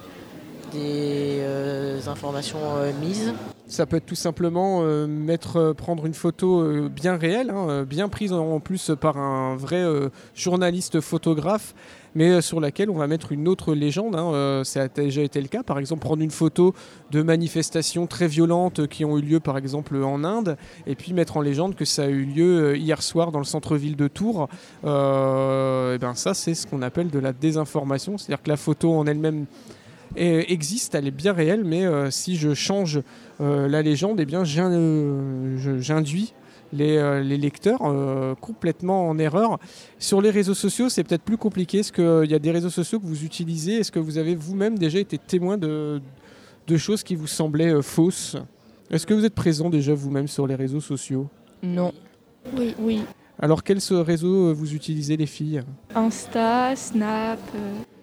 des 0.71 1.39
euh, 1.39 1.99
informations 2.07 2.59
mises. 3.01 3.33
Ça 3.69 3.85
peut 3.85 3.97
être 3.97 4.07
tout 4.07 4.15
simplement 4.15 4.79
euh, 4.81 5.05
mettre, 5.05 5.57
euh, 5.57 5.73
prendre 5.75 6.07
une 6.07 6.15
photo 6.15 6.61
euh, 6.61 6.89
bien 6.89 7.17
réelle, 7.17 7.51
hein, 7.51 7.83
bien 7.83 8.09
prise 8.09 8.33
en, 8.33 8.59
plus 8.59 8.91
par 8.99 9.17
un 9.17 9.55
vrai 9.55 9.85
journaliste 10.33 11.01
photographe, 11.01 11.75
mais 12.15 12.41
sur 12.41 12.59
laquelle 12.59 12.89
on 12.89 12.95
va 12.95 13.05
mettre 13.05 13.31
une 13.31 13.47
autre 13.47 13.75
légende. 13.75 14.15
hein, 14.15 14.63
ça 14.65 14.81
a 14.81 14.87
déjà 14.87 15.21
été 15.21 15.39
le 15.39 15.47
cas. 15.47 15.61
Par 15.61 15.77
exemple, 15.77 16.01
prendre 16.01 16.23
une 16.23 16.31
photo 16.31 16.73
de 17.11 17.21
manifestations 17.21 18.07
très 18.07 18.27
violentes 18.27 18.87
qui 18.87 19.05
ont 19.05 19.17
eu 19.19 19.21
lieu, 19.21 19.39
par 19.39 19.57
exemple, 19.57 19.95
en 20.03 20.23
Inde, 20.23 20.57
et 20.87 20.95
puis 20.95 21.13
mettre 21.13 21.37
en 21.37 21.41
légende 21.41 21.75
que 21.75 21.85
ça 21.85 22.03
a 22.03 22.07
eu 22.07 22.25
lieu 22.25 22.75
hier 22.75 23.03
soir 23.03 23.31
dans 23.31 23.39
le 23.39 23.45
centre-ville 23.45 23.95
de 23.95 24.07
Tours. 24.07 24.49
Et 24.83 25.97
ben 25.99 26.13
ça, 26.15 26.33
c'est 26.33 26.55
ce 26.55 26.65
qu'on 26.65 26.81
appelle 26.81 27.11
de 27.11 27.19
la 27.19 27.33
désinformation. 27.33 28.17
C'est-à-dire 28.17 28.41
que 28.41 28.49
la 28.49 28.57
photo 28.57 28.93
en 28.93 29.05
elle-même 29.05 29.45
existe, 30.15 30.95
elle 30.95 31.07
est 31.07 31.11
bien 31.11 31.33
réelle, 31.33 31.63
mais 31.63 31.85
si 32.09 32.35
je 32.35 32.55
change 32.55 33.01
la 33.39 33.81
légende, 33.81 34.19
eh 34.19 34.25
bien, 34.25 34.43
euh, 34.45 35.79
j'induis 35.79 36.33
les, 36.73 36.97
euh, 36.97 37.21
les 37.21 37.37
lecteurs 37.37 37.81
euh, 37.83 38.35
complètement 38.35 39.07
en 39.07 39.17
erreur. 39.17 39.59
Sur 39.97 40.21
les 40.21 40.29
réseaux 40.29 40.53
sociaux, 40.53 40.89
c'est 40.89 41.03
peut-être 41.03 41.23
plus 41.23 41.37
compliqué. 41.37 41.79
Est-ce 41.79 41.91
qu'il 41.91 42.29
y 42.29 42.35
a 42.35 42.39
des 42.39 42.51
réseaux 42.51 42.69
sociaux 42.69 42.99
que 42.99 43.05
vous 43.05 43.23
utilisez 43.23 43.77
Est-ce 43.77 43.91
que 43.91 43.99
vous 43.99 44.17
avez 44.17 44.35
vous-même 44.35 44.77
déjà 44.77 44.99
été 44.99 45.17
témoin 45.17 45.57
de, 45.57 46.01
de 46.67 46.77
choses 46.77 47.03
qui 47.03 47.15
vous 47.15 47.27
semblaient 47.27 47.73
euh, 47.73 47.81
fausses? 47.81 48.37
Est-ce 48.91 49.05
que 49.05 49.13
vous 49.13 49.25
êtes 49.25 49.35
présent 49.35 49.69
déjà 49.69 49.93
vous-même 49.93 50.27
sur 50.27 50.47
les 50.47 50.55
réseaux 50.55 50.81
sociaux? 50.81 51.27
Non. 51.61 51.91
Oui, 52.57 52.73
oui. 52.79 53.01
Alors, 53.39 53.63
quel 53.63 53.79
ce 53.79 53.93
réseau 53.93 54.49
euh, 54.49 54.53
vous 54.53 54.73
utilisez, 54.73 55.15
les 55.15 55.25
filles? 55.25 55.61
Insta, 55.95 56.75
Snap. 56.75 57.39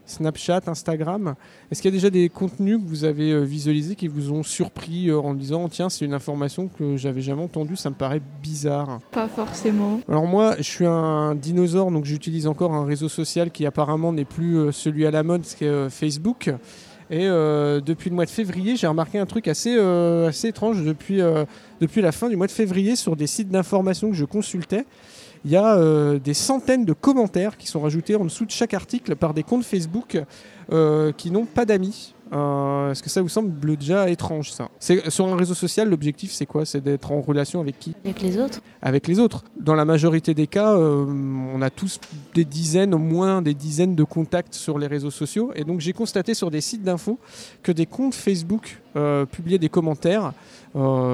Snapchat, 0.07 0.63
Instagram 0.67 1.35
Est-ce 1.71 1.83
qu'il 1.83 1.91
y 1.91 1.95
a 1.95 1.97
déjà 1.97 2.11
des 2.11 2.29
contenus 2.29 2.79
que 2.79 2.89
vous 2.89 3.05
avez 3.05 3.33
euh, 3.33 3.41
visualisés 3.41 3.95
qui 3.95 4.09
vous 4.09 4.33
ont 4.33 4.43
surpris 4.43 5.11
euh, 5.11 5.19
en 5.19 5.35
disant 5.35 5.69
tiens 5.69 5.91
c'est 5.91 6.05
une 6.05 6.15
information 6.15 6.69
que 6.69 6.97
j'avais 6.97 7.21
jamais 7.21 7.43
entendue, 7.43 7.77
ça 7.77 7.91
me 7.91 7.95
paraît 7.95 8.23
bizarre 8.43 9.01
pas 9.11 9.29
forcément. 9.29 10.01
Alors 10.09 10.27
moi 10.27 10.57
je 10.59 10.63
suis 10.63 10.87
un 10.87 11.35
dinosaure 11.35 11.91
donc 11.91 12.05
j'utilise 12.05 12.47
encore 12.47 12.73
un 12.75 12.85
réseau 12.85 13.09
social 13.09 13.51
qui 13.51 13.67
apparemment 13.67 14.13
n'est 14.13 14.25
plus 14.25 14.57
euh, 14.57 14.73
celui 14.73 15.07
à 15.07 15.11
la 15.11 15.23
mode, 15.23 15.45
c'est 15.45 15.91
Facebook. 15.91 16.51
Et 17.09 17.27
euh, 17.27 17.81
depuis 17.81 18.11
le 18.11 18.17
mois 18.17 18.25
de 18.25 18.31
février, 18.31 18.75
j'ai 18.77 18.87
remarqué 18.87 19.19
un 19.19 19.27
truc 19.27 19.47
assez, 19.47 19.77
euh, 19.77 20.29
assez 20.29 20.49
étrange 20.49 20.83
depuis, 20.83 21.21
euh, 21.21 21.45
depuis 21.81 22.01
la 22.01 22.11
fin 22.11 22.29
du 22.29 22.37
mois 22.37 22.49
de 22.49 22.53
février 22.53 22.97
sur 22.97 23.15
des 23.15 23.29
sites 23.29 23.49
d'information 23.49 24.11
que 24.11 24.17
je 24.17 24.25
consultais. 24.25 24.85
Il 25.45 25.51
y 25.51 25.57
a 25.57 25.77
euh, 25.77 26.19
des 26.19 26.35
centaines 26.35 26.85
de 26.85 26.93
commentaires 26.93 27.57
qui 27.57 27.67
sont 27.67 27.81
rajoutés 27.81 28.17
en 28.17 28.25
dessous 28.25 28.45
de 28.45 28.51
chaque 28.51 28.75
article 28.75 29.17
par 29.17 29.35
des 29.35 29.43
comptes 29.43 29.65
Facebook 29.65 30.19
euh, 30.73 31.13
qui 31.13 31.31
n'ont 31.31 31.45
pas 31.45 31.65
d'amis. 31.65 32.15
Euh, 32.33 32.91
Est-ce 32.91 33.05
que 33.05 33.09
ça 33.09 33.23
vous 33.23 33.29
semble 33.29 33.77
déjà 33.77 34.11
étrange 34.11 34.51
ça? 34.51 34.69
Sur 34.81 35.29
un 35.29 35.37
réseau 35.37 35.55
social, 35.55 35.89
l'objectif 35.89 36.33
c'est 36.33 36.47
quoi? 36.47 36.65
C'est 36.65 36.81
d'être 36.81 37.13
en 37.13 37.21
relation 37.21 37.61
avec 37.61 37.79
qui? 37.79 37.95
Avec 38.05 38.21
les 38.21 38.37
autres 38.39 38.61
Avec 38.83 39.07
les 39.07 39.21
autres. 39.21 39.45
Dans 39.61 39.77
la 39.77 39.85
majorité 39.85 40.35
des 40.35 40.49
cas, 40.49 40.73
euh, 40.73 41.05
on 41.07 41.63
a 41.63 41.71
tous 41.71 42.01
des 42.35 42.45
dizaines, 42.45 42.95
au 42.95 42.99
moins 42.99 43.43
des 43.43 43.55
dizaines 43.55 43.95
de 43.95 44.03
contacts 44.03 44.55
sur 44.55 44.77
les 44.79 44.89
réseaux 44.89 45.13
sociaux. 45.13 45.53
Et 45.55 45.63
donc 45.63 45.81
j'ai 45.81 45.93
constaté 45.93 46.35
sur 46.35 46.51
des 46.51 46.61
sites 46.61 46.83
d'infos 46.83 47.21
que 47.63 47.71
des 47.71 47.87
comptes 47.87 48.17
Facebook 48.17 48.83
euh, 48.97 49.25
publiaient 49.25 49.59
des 49.59 49.69
commentaires, 49.69 50.33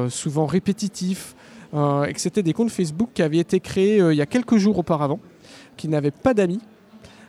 souvent 0.08 0.46
répétitifs, 0.46 1.36
et 1.72 2.12
que 2.12 2.20
c'était 2.20 2.42
des 2.42 2.52
comptes 2.52 2.70
Facebook 2.70 3.10
qui 3.14 3.22
avaient 3.22 3.38
été 3.38 3.58
créés 3.60 4.00
euh, 4.00 4.12
il 4.12 4.16
y 4.16 4.22
a 4.22 4.26
quelques 4.26 4.56
jours 4.56 4.78
auparavant, 4.78 5.20
qui 5.76 5.88
n'avaient 5.88 6.10
pas 6.10 6.34
d'amis, 6.34 6.60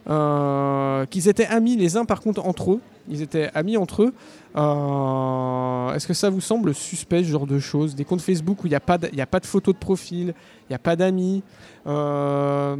euh, 0.09 1.05
qu'ils 1.05 1.27
étaient 1.29 1.45
amis 1.47 1.75
les 1.77 1.95
uns 1.97 2.05
par 2.05 2.19
contre 2.21 2.45
entre 2.45 2.73
eux. 2.73 2.81
Ils 3.09 3.21
étaient 3.21 3.50
amis 3.53 3.75
entre 3.75 4.03
eux. 4.03 4.13
Euh, 4.55 5.93
Est-ce 5.93 6.07
que 6.07 6.13
ça 6.13 6.29
vous 6.29 6.41
semble 6.41 6.73
suspect 6.73 7.23
ce 7.23 7.29
genre 7.29 7.47
de 7.47 7.59
choses? 7.59 7.95
Des 7.95 8.05
comptes 8.05 8.21
Facebook 8.21 8.63
où 8.63 8.67
il 8.67 8.69
n'y 8.69 8.75
a, 8.75 8.79
pas 8.79 8.97
de- 8.97 9.09
y 9.13 9.21
a 9.21 9.25
pas 9.25 9.39
de 9.41 9.45
photo 9.45 9.73
de 9.73 9.77
profil, 9.77 10.33
il 10.62 10.71
n'y 10.71 10.75
a 10.75 10.79
pas 10.79 10.95
d'amis. 10.95 11.43
Euh, 11.88 12.75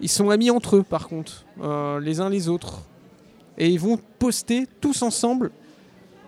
ils 0.00 0.08
sont 0.08 0.30
amis 0.30 0.50
entre 0.50 0.76
eux 0.76 0.82
par 0.82 1.08
contre, 1.08 1.44
euh, 1.62 1.98
les 2.00 2.20
uns 2.20 2.28
les 2.28 2.48
autres. 2.48 2.82
Et 3.56 3.68
ils 3.68 3.80
vont 3.80 3.98
poster 4.18 4.66
tous 4.80 5.02
ensemble, 5.02 5.50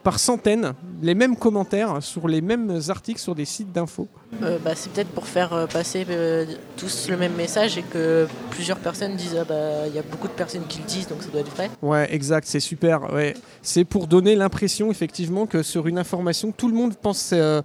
par 0.02 0.18
centaines, 0.18 0.74
les 1.02 1.14
mêmes 1.14 1.36
commentaires 1.36 2.02
sur 2.02 2.28
les 2.28 2.40
mêmes 2.40 2.80
articles 2.88 3.20
sur 3.20 3.34
des 3.34 3.44
sites 3.44 3.72
d'infos. 3.72 4.08
Euh, 4.42 4.58
bah, 4.64 4.72
c'est 4.74 4.92
peut-être 4.92 5.10
pour 5.10 5.26
faire 5.26 5.52
euh, 5.52 5.66
passer 5.66 6.06
euh, 6.08 6.46
tous 6.76 7.08
le 7.08 7.16
même 7.16 7.34
message 7.34 7.76
et 7.76 7.82
que 7.82 8.26
plusieurs 8.50 8.78
personnes 8.78 9.16
disent 9.16 9.36
ah 9.38 9.44
bah 9.44 9.86
il 9.86 9.94
y 9.94 9.98
a 9.98 10.02
beaucoup 10.02 10.28
de 10.28 10.32
personnes 10.32 10.64
qui 10.68 10.78
le 10.78 10.84
disent 10.84 11.08
donc 11.08 11.22
ça 11.22 11.28
doit 11.30 11.40
être 11.40 11.54
vrai. 11.54 11.70
Ouais, 11.82 12.12
exact, 12.14 12.46
c'est 12.46 12.60
super. 12.60 13.12
Ouais. 13.12 13.34
C'est 13.62 13.84
pour 13.84 14.06
donner 14.06 14.36
l'impression, 14.36 14.90
effectivement, 14.90 15.46
que 15.46 15.62
sur 15.62 15.86
une 15.86 15.98
information, 15.98 16.52
tout 16.52 16.68
le 16.68 16.74
monde 16.74 16.94
pense, 16.94 17.30
euh, 17.32 17.62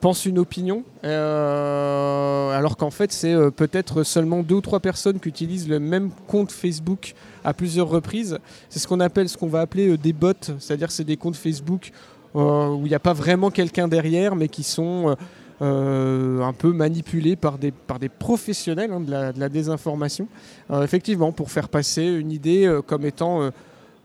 pense 0.00 0.26
une 0.26 0.38
opinion, 0.38 0.84
euh, 1.04 2.50
alors 2.56 2.76
qu'en 2.76 2.90
fait, 2.90 3.12
c'est 3.12 3.32
euh, 3.32 3.50
peut-être 3.50 4.02
seulement 4.02 4.42
deux 4.42 4.56
ou 4.56 4.60
trois 4.60 4.80
personnes 4.80 5.20
qui 5.20 5.28
utilisent 5.28 5.68
le 5.68 5.80
même 5.80 6.10
compte 6.26 6.52
Facebook 6.52 7.14
à 7.44 7.52
plusieurs 7.52 7.88
reprises. 7.88 8.38
C'est 8.68 8.78
ce 8.78 8.88
qu'on 8.88 9.00
appelle, 9.00 9.28
ce 9.28 9.36
qu'on 9.36 9.48
va 9.48 9.60
appeler 9.60 9.88
euh, 9.88 9.98
des 9.98 10.12
bots, 10.12 10.32
c'est-à-dire 10.58 10.90
c'est 10.90 11.04
des 11.04 11.16
comptes 11.16 11.36
Facebook 11.36 11.90
où 12.34 12.82
il 12.84 12.88
n'y 12.88 12.94
a 12.94 13.00
pas 13.00 13.14
vraiment 13.14 13.50
quelqu'un 13.50 13.88
derrière, 13.88 14.36
mais 14.36 14.48
qui 14.48 14.62
sont 14.62 15.16
un 15.60 16.52
peu 16.52 16.72
manipulés 16.72 17.34
par 17.34 17.58
des, 17.58 17.72
par 17.72 17.98
des 17.98 18.10
professionnels 18.10 18.92
hein, 18.92 19.00
de, 19.00 19.10
la, 19.10 19.48
désinformation. 19.48 20.28
Effectivement, 20.70 21.32
pour 21.32 21.50
faire 21.50 21.68
passer 21.68 22.04
une 22.04 22.30
idée 22.30 22.70
comme 22.86 23.06
étant 23.06 23.50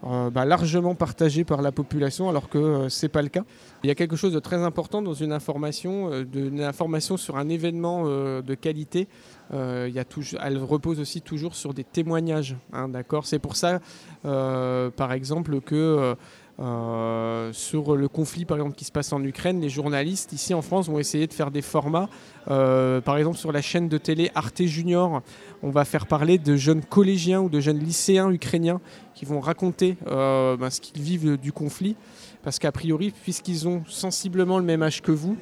euh, 0.06 0.30
bah, 0.30 0.46
largement 0.46 0.96
partagée 0.96 1.44
par 1.44 1.62
la 1.62 1.72
population, 1.72 2.30
alors 2.30 2.50
que 2.50 2.58
euh, 2.58 2.90
c'est 2.90 3.10
pas 3.10 3.22
le 3.22 3.30
cas. 3.30 3.44
Il 3.84 3.88
y 3.88 3.92
a 3.92 3.96
quelque 3.96 4.16
chose 4.16 4.34
de 4.34 4.40
très 4.40 4.62
important 4.62 5.02
dans 5.02 5.14
une 5.14 5.32
information, 5.32 6.12
euh, 6.12 6.26
une 6.34 6.62
information 6.62 7.16
sur 7.16 7.38
un 7.38 7.48
événement 7.48 8.04
euh, 8.06 8.42
de 8.42 8.54
qualité. 8.54 9.08
il 9.52 9.94
y 9.94 10.00
a 10.00 10.06
elle 10.44 10.58
repose 10.58 11.00
aussi 11.00 11.22
toujours 11.22 11.56
sur 11.56 11.74
des 11.74 11.84
témoignages, 11.84 12.56
hein. 12.74 12.90
C'est 13.24 13.40
pour 13.40 13.56
ça, 13.56 13.80
par 14.24 15.12
exemple, 15.12 15.62
que 15.62 16.16
euh, 16.60 17.52
sur 17.52 17.96
le 17.96 18.08
conflit 18.08 18.46
par 18.46 18.58
exemple 18.58 18.76
qui 18.76 18.86
se 18.86 18.92
passe 18.92 19.12
en 19.12 19.24
Ukraine, 19.24 19.60
les 19.60 19.70
journalistes 19.70 20.34
ici 20.34 20.54
en 20.54 20.62
France 20.62 20.88
vont 20.88 21.00
essayer 21.00 21.28
de 21.28 21.34
faire 21.34 21.52
des 21.52 21.62
formats. 21.62 22.10
Euh, 22.50 23.02
par 23.02 23.18
exemple 23.18 23.38
sur 23.38 23.52
la 23.52 23.62
chaîne 23.62 23.90
de 23.90 23.98
télé 23.98 24.32
Arte 24.36 24.64
Junior, 24.64 25.22
on 25.64 25.70
va 25.70 25.86
faire 25.86 26.06
parler 26.06 26.38
de 26.38 26.56
jeunes 26.56 26.84
collégiens 26.84 27.42
ou 27.42 27.50
de 27.50 27.60
jeunes 27.60 27.80
lycéens 27.80 28.30
ukrainiens 28.30 28.82
qui 29.16 29.26
vont 29.26 29.40
raconter 29.40 29.98
euh, 30.08 30.56
ben, 30.58 30.70
ce 30.70 30.82
qu'ils 30.82 31.02
vivent 31.02 31.38
du 31.38 31.52
conflit. 31.52 31.96
Parce 32.44 32.60
qu'a 32.60 32.74
priori, 32.74 33.14
puisqu'ils 33.24 33.70
ont 33.70 33.84
sensiblement 33.88 34.60
le 34.60 34.66
même 34.66 34.84
âge 34.84 35.02
que 35.02 35.14
vous, 35.14 35.38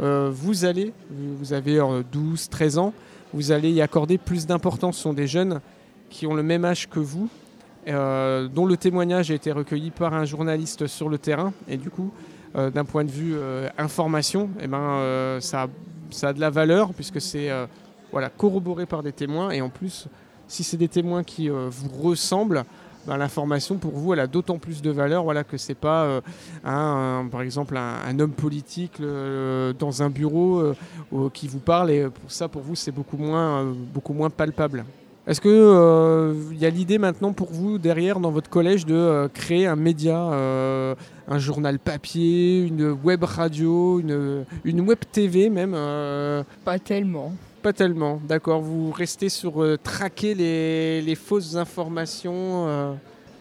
vous 0.00 0.64
allez, 0.64 0.92
vous 1.10 1.52
avez 1.52 1.78
euh, 1.78 2.02
12, 2.10 2.48
13 2.48 2.78
ans, 2.78 2.94
vous 3.32 3.52
allez 3.52 3.70
y 3.70 3.82
accorder 3.82 4.18
plus 4.18 4.46
d'importance. 4.46 4.96
Ce 4.96 5.02
sont 5.02 5.12
des 5.12 5.26
jeunes 5.26 5.60
qui 6.08 6.26
ont 6.26 6.34
le 6.34 6.42
même 6.42 6.64
âge 6.64 6.88
que 6.88 6.98
vous, 6.98 7.28
euh, 7.88 8.46
dont 8.48 8.66
le 8.66 8.76
témoignage 8.76 9.30
a 9.30 9.34
été 9.34 9.52
recueilli 9.52 9.90
par 9.90 10.12
un 10.12 10.24
journaliste 10.24 10.86
sur 10.86 11.08
le 11.08 11.18
terrain. 11.18 11.52
Et 11.66 11.76
du 11.76 11.90
coup, 11.90 12.12
euh, 12.56 12.70
d'un 12.70 12.84
point 12.84 13.04
de 13.04 13.10
vue 13.10 13.34
euh, 13.34 13.68
information, 13.78 14.50
eh 14.60 14.66
ben, 14.66 15.38
ça, 15.40 15.68
a, 16.22 16.32
de 16.32 16.40
la 16.40 16.50
valeur 16.50 16.92
puisque 16.92 17.20
c'est 17.20 17.48
voilà, 18.12 18.28
corroboré 18.28 18.86
par 18.86 19.02
des 19.02 19.12
témoins. 19.12 19.50
Et 19.50 19.62
en 19.62 19.70
plus, 19.70 20.08
si 20.46 20.62
c'est 20.62 20.76
des 20.76 20.88
témoins 20.88 21.24
qui 21.24 21.48
vous 21.48 21.88
ressemblent, 22.02 22.64
ben, 23.06 23.16
l'information 23.16 23.76
pour 23.76 23.92
vous 23.92 24.12
elle 24.12 24.20
a 24.20 24.26
d'autant 24.26 24.58
plus 24.58 24.82
de 24.82 24.90
valeur 24.90 25.24
voilà, 25.24 25.42
que 25.42 25.56
c'est 25.56 25.74
pas 25.74 26.20
un, 26.64 27.26
par 27.32 27.40
exemple 27.40 27.78
un, 27.78 28.18
homme 28.20 28.32
politique 28.32 29.00
dans 29.00 30.02
un 30.02 30.10
bureau 30.10 30.74
qui 31.32 31.48
vous 31.48 31.60
parle 31.60 31.90
et 31.92 32.10
pour 32.10 32.30
ça 32.30 32.48
pour 32.48 32.60
vous 32.60 32.74
c'est 32.74 32.92
beaucoup 32.92 33.16
moins, 33.16 33.64
beaucoup 33.64 34.12
moins 34.12 34.28
palpable. 34.28 34.84
Est-ce 35.26 35.40
qu'il 35.40 36.58
y 36.58 36.66
a 36.66 36.70
l'idée 36.70 36.98
maintenant 36.98 37.32
pour 37.32 37.52
vous 37.52 37.78
derrière 37.78 38.20
dans 38.20 38.30
votre 38.30 38.48
collège 38.50 38.86
de 38.86 38.94
euh, 38.94 39.28
créer 39.28 39.66
un 39.66 39.76
média, 39.76 40.16
euh, 40.32 40.94
un 41.28 41.38
journal 41.38 41.78
papier, 41.78 42.60
une 42.62 42.90
web 43.04 43.22
radio, 43.24 44.00
une, 44.00 44.44
une 44.64 44.80
web 44.80 44.98
TV 45.12 45.50
même 45.50 45.74
euh, 45.74 46.42
Pas 46.64 46.78
tellement. 46.78 47.32
Pas 47.62 47.72
tellement, 47.74 48.20
d'accord. 48.26 48.62
Vous 48.62 48.90
restez 48.90 49.28
sur 49.28 49.62
euh, 49.62 49.76
traquer 49.82 50.34
les, 50.34 51.02
les 51.02 51.14
fausses 51.14 51.54
informations. 51.56 52.66
euh. 52.66 52.92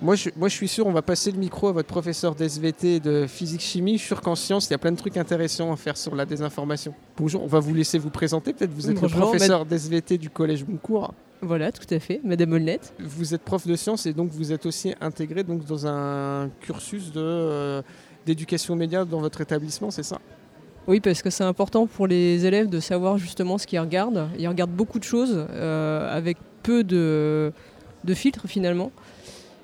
Moi, 0.02 0.16
je, 0.16 0.30
moi, 0.38 0.48
je 0.50 0.54
suis 0.56 0.68
sûr, 0.68 0.86
on 0.88 0.92
va 0.92 1.02
passer 1.02 1.32
le 1.32 1.38
micro 1.38 1.68
à 1.70 1.72
votre 1.72 1.88
professeur 1.88 2.36
d'SVT 2.36 2.96
et 2.96 3.00
de 3.00 3.26
physique-chimie. 3.28 3.94
Je 3.94 4.00
suis 4.00 4.08
sûr 4.08 4.22
qu'en 4.22 4.36
sciences, 4.36 4.68
il 4.68 4.72
y 4.72 4.74
a 4.74 4.78
plein 4.78 4.92
de 4.92 4.98
trucs 4.98 5.18
intéressants 5.18 5.72
à 5.74 5.76
faire 5.78 5.98
sur 5.98 6.16
la 6.16 6.26
désinformation. 6.26 6.94
Bonjour, 7.18 7.44
on 7.44 7.48
va 7.48 7.60
vous 7.60 7.74
laisser 7.74 7.98
vous 7.98 8.10
présenter. 8.10 8.54
Peut-être 8.54 8.72
vous 8.74 8.90
êtes 8.90 9.00
Bonjour, 9.00 9.20
le 9.20 9.26
professeur 9.26 9.66
d'SVT 9.66 10.18
du 10.18 10.30
Collège 10.30 10.66
Boncourt. 10.66 11.14
Voilà, 11.42 11.72
tout 11.72 11.88
à 11.94 12.00
fait, 12.00 12.20
Madame 12.24 12.52
Olnette. 12.52 12.94
Vous 13.00 13.34
êtes 13.34 13.42
prof 13.42 13.66
de 13.66 13.76
sciences 13.76 14.06
et 14.06 14.14
donc 14.14 14.30
vous 14.32 14.52
êtes 14.52 14.66
aussi 14.66 14.94
intégré 15.00 15.44
donc, 15.44 15.66
dans 15.66 15.88
un 15.88 16.50
cursus 16.60 17.14
de, 17.14 17.22
euh, 17.22 17.82
d'éducation 18.26 18.76
média 18.76 19.06
dans 19.06 19.22
votre 19.22 19.40
établissement, 19.40 19.90
c'est 19.90 20.04
ça? 20.04 20.20
Oui, 20.88 21.00
parce 21.00 21.22
que 21.22 21.30
c'est 21.30 21.44
important 21.44 21.88
pour 21.88 22.08
les 22.08 22.46
élèves 22.46 22.68
de 22.68 22.80
savoir 22.80 23.18
justement 23.18 23.58
ce 23.58 23.68
qu'ils 23.68 23.80
regardent. 23.80 24.28
Ils 24.38 24.48
regardent 24.48 24.72
beaucoup 24.72 25.00
de 25.00 25.04
choses 25.04 25.46
euh, 25.52 26.18
avec 26.18 26.38
peu 26.64 26.84
de, 26.84 27.54
de 28.04 28.14
filtres 28.14 28.48
finalement. 28.48 28.92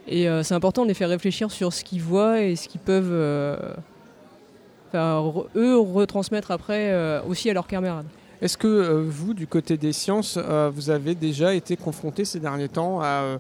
Et 0.08 0.30
euh, 0.30 0.44
c'est 0.44 0.54
important 0.54 0.84
de 0.84 0.88
les 0.88 0.94
faire 0.94 1.10
réfléchir 1.10 1.52
sur 1.52 1.74
ce 1.74 1.84
qu'ils 1.84 2.02
voient 2.02 2.42
et 2.42 2.56
ce 2.56 2.70
qu'ils 2.70 2.80
peuvent, 2.80 3.10
euh, 3.12 3.58
eux, 4.94 5.78
retransmettre 5.78 6.52
après 6.52 7.20
aussi 7.28 7.50
à 7.50 7.54
leurs 7.54 7.68
camarades. 7.68 8.06
Est-ce 8.42 8.58
que 8.58 8.68
euh, 8.68 9.04
vous, 9.08 9.34
du 9.34 9.48
côté 9.48 9.78
des 9.78 9.94
sciences, 9.94 10.38
euh, 10.38 10.70
vous 10.74 10.90
avez 10.90 11.16
déjà 11.16 11.54
été 11.54 11.78
confronté 11.78 12.26
ces 12.26 12.40
derniers 12.40 12.68
temps 12.68 13.00
à 13.00 13.06
euh, 13.06 13.38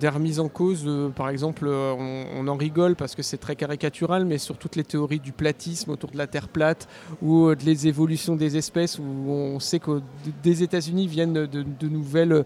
des 0.00 0.08
remises 0.08 0.40
en 0.40 0.48
cause 0.48 0.88
Par 1.16 1.28
exemple, 1.28 1.66
on, 1.66 2.46
en 2.46 2.56
rigole 2.56 2.94
parce 2.94 3.16
que 3.16 3.22
c'est 3.22 3.36
très 3.36 3.56
caricatural, 3.56 4.24
mais 4.24 4.38
sur 4.38 4.56
toutes 4.56 4.76
les 4.76 4.84
théories 4.84 5.18
du 5.18 5.32
platisme 5.32 5.90
autour 5.90 6.12
de 6.12 6.16
la 6.16 6.28
Terre 6.28 6.46
plate 6.46 6.88
ou 7.20 7.52
de 7.52 7.64
les 7.64 7.88
évolutions 7.88 8.36
des 8.36 8.56
espèces, 8.56 9.00
où 9.00 9.02
on 9.02 9.58
sait 9.58 9.80
que 9.80 10.00
des 10.44 10.62
États-Unis 10.62 11.08
viennent 11.08 11.32
de, 11.32 11.88
nouvelles 11.88 12.44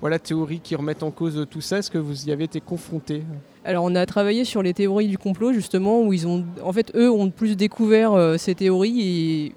voilà, 0.00 0.20
théories 0.20 0.60
qui 0.60 0.76
remettent 0.76 1.02
en 1.02 1.10
cause 1.10 1.44
tout 1.50 1.60
ça. 1.60 1.78
Est-ce 1.78 1.90
que 1.90 1.98
vous 1.98 2.28
y 2.28 2.30
avez 2.30 2.44
été 2.44 2.60
confronté? 2.60 3.24
Alors 3.64 3.82
on 3.82 3.96
a 3.96 4.06
travaillé 4.06 4.44
sur 4.44 4.62
les 4.62 4.72
théories 4.72 5.08
du 5.08 5.18
complot 5.18 5.52
justement 5.52 6.02
où 6.02 6.12
ils 6.12 6.28
ont, 6.28 6.44
en 6.64 6.72
ont 7.00 7.30
plus 7.30 7.56
découvert 7.56 8.36
ces 8.38 8.54
théories 8.54 9.00
et 9.00 9.52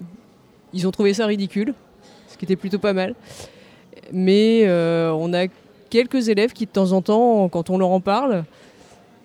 ils 0.72 0.86
ont 0.86 0.90
trouvé 0.90 1.14
ça 1.14 1.26
ridicule, 1.26 1.74
qui 2.38 2.44
était 2.44 2.56
plutôt 2.56 2.78
pas 2.78 2.92
mal. 2.92 3.14
Mais 4.12 4.62
euh, 4.66 5.12
on 5.12 5.32
a 5.32 5.46
quelques 5.90 6.28
élèves 6.28 6.52
qui 6.52 6.66
de 6.66 6.70
temps 6.70 6.92
en 6.92 7.02
temps, 7.02 7.48
quand 7.48 7.70
on 7.70 7.78
leur 7.78 7.90
en 7.90 8.00
parle, 8.00 8.44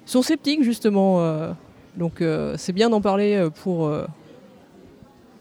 sont 0.06 0.22
sceptiques 0.22 0.64
justement. 0.64 1.22
euh, 1.22 1.52
donc 1.96 2.22
euh, 2.22 2.56
c'est 2.58 2.74
bien 2.74 2.90
d'en 2.90 3.02
parler 3.02 3.48
pour, 3.64 3.92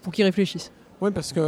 pour 0.02 0.12
qu'ils 0.12 0.24
réfléchissent. 0.24 0.72
Oui, 1.00 1.10
parce 1.12 1.32
que 1.32 1.40